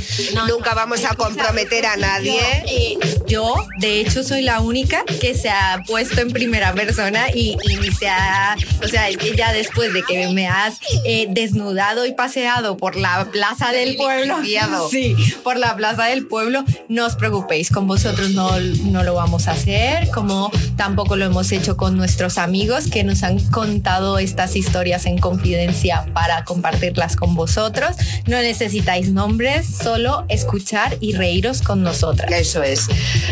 [0.47, 2.39] nunca vamos a comprometer a nadie.
[2.67, 2.97] Eh,
[3.27, 7.57] yo, de hecho, soy la única que se ha puesto en primera persona y,
[7.97, 12.95] se ha, o sea, ya después de que me has eh, desnudado y paseado por
[12.95, 14.35] la Plaza del Pueblo.
[14.89, 16.65] Sí, por la Plaza del Pueblo.
[16.89, 21.51] No os preocupéis, con vosotros no, no lo vamos a hacer, como tampoco lo hemos
[21.53, 27.35] hecho con nuestros amigos que nos han contado estas historias en confidencia para compartirlas con
[27.35, 27.95] vosotros.
[28.25, 32.31] No necesitáis nombres, solo escuchar y reíros con nosotras.
[32.31, 32.87] Eso es.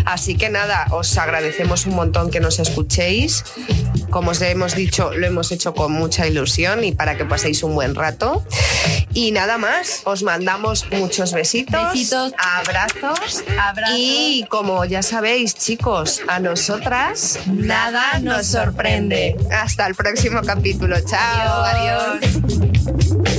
[0.05, 3.43] Así que nada, os agradecemos un montón que nos escuchéis.
[4.09, 7.75] Como os hemos dicho, lo hemos hecho con mucha ilusión y para que paséis un
[7.75, 8.45] buen rato.
[9.13, 11.93] Y nada más, os mandamos muchos besitos.
[11.93, 12.33] Besitos.
[12.37, 13.43] Abrazos.
[13.59, 13.95] Abrazos.
[13.97, 19.35] Y como ya sabéis, chicos, a nosotras nada nos sorprende.
[19.51, 20.97] Hasta el próximo capítulo.
[21.01, 21.63] Chao.
[21.63, 23.36] Adiós.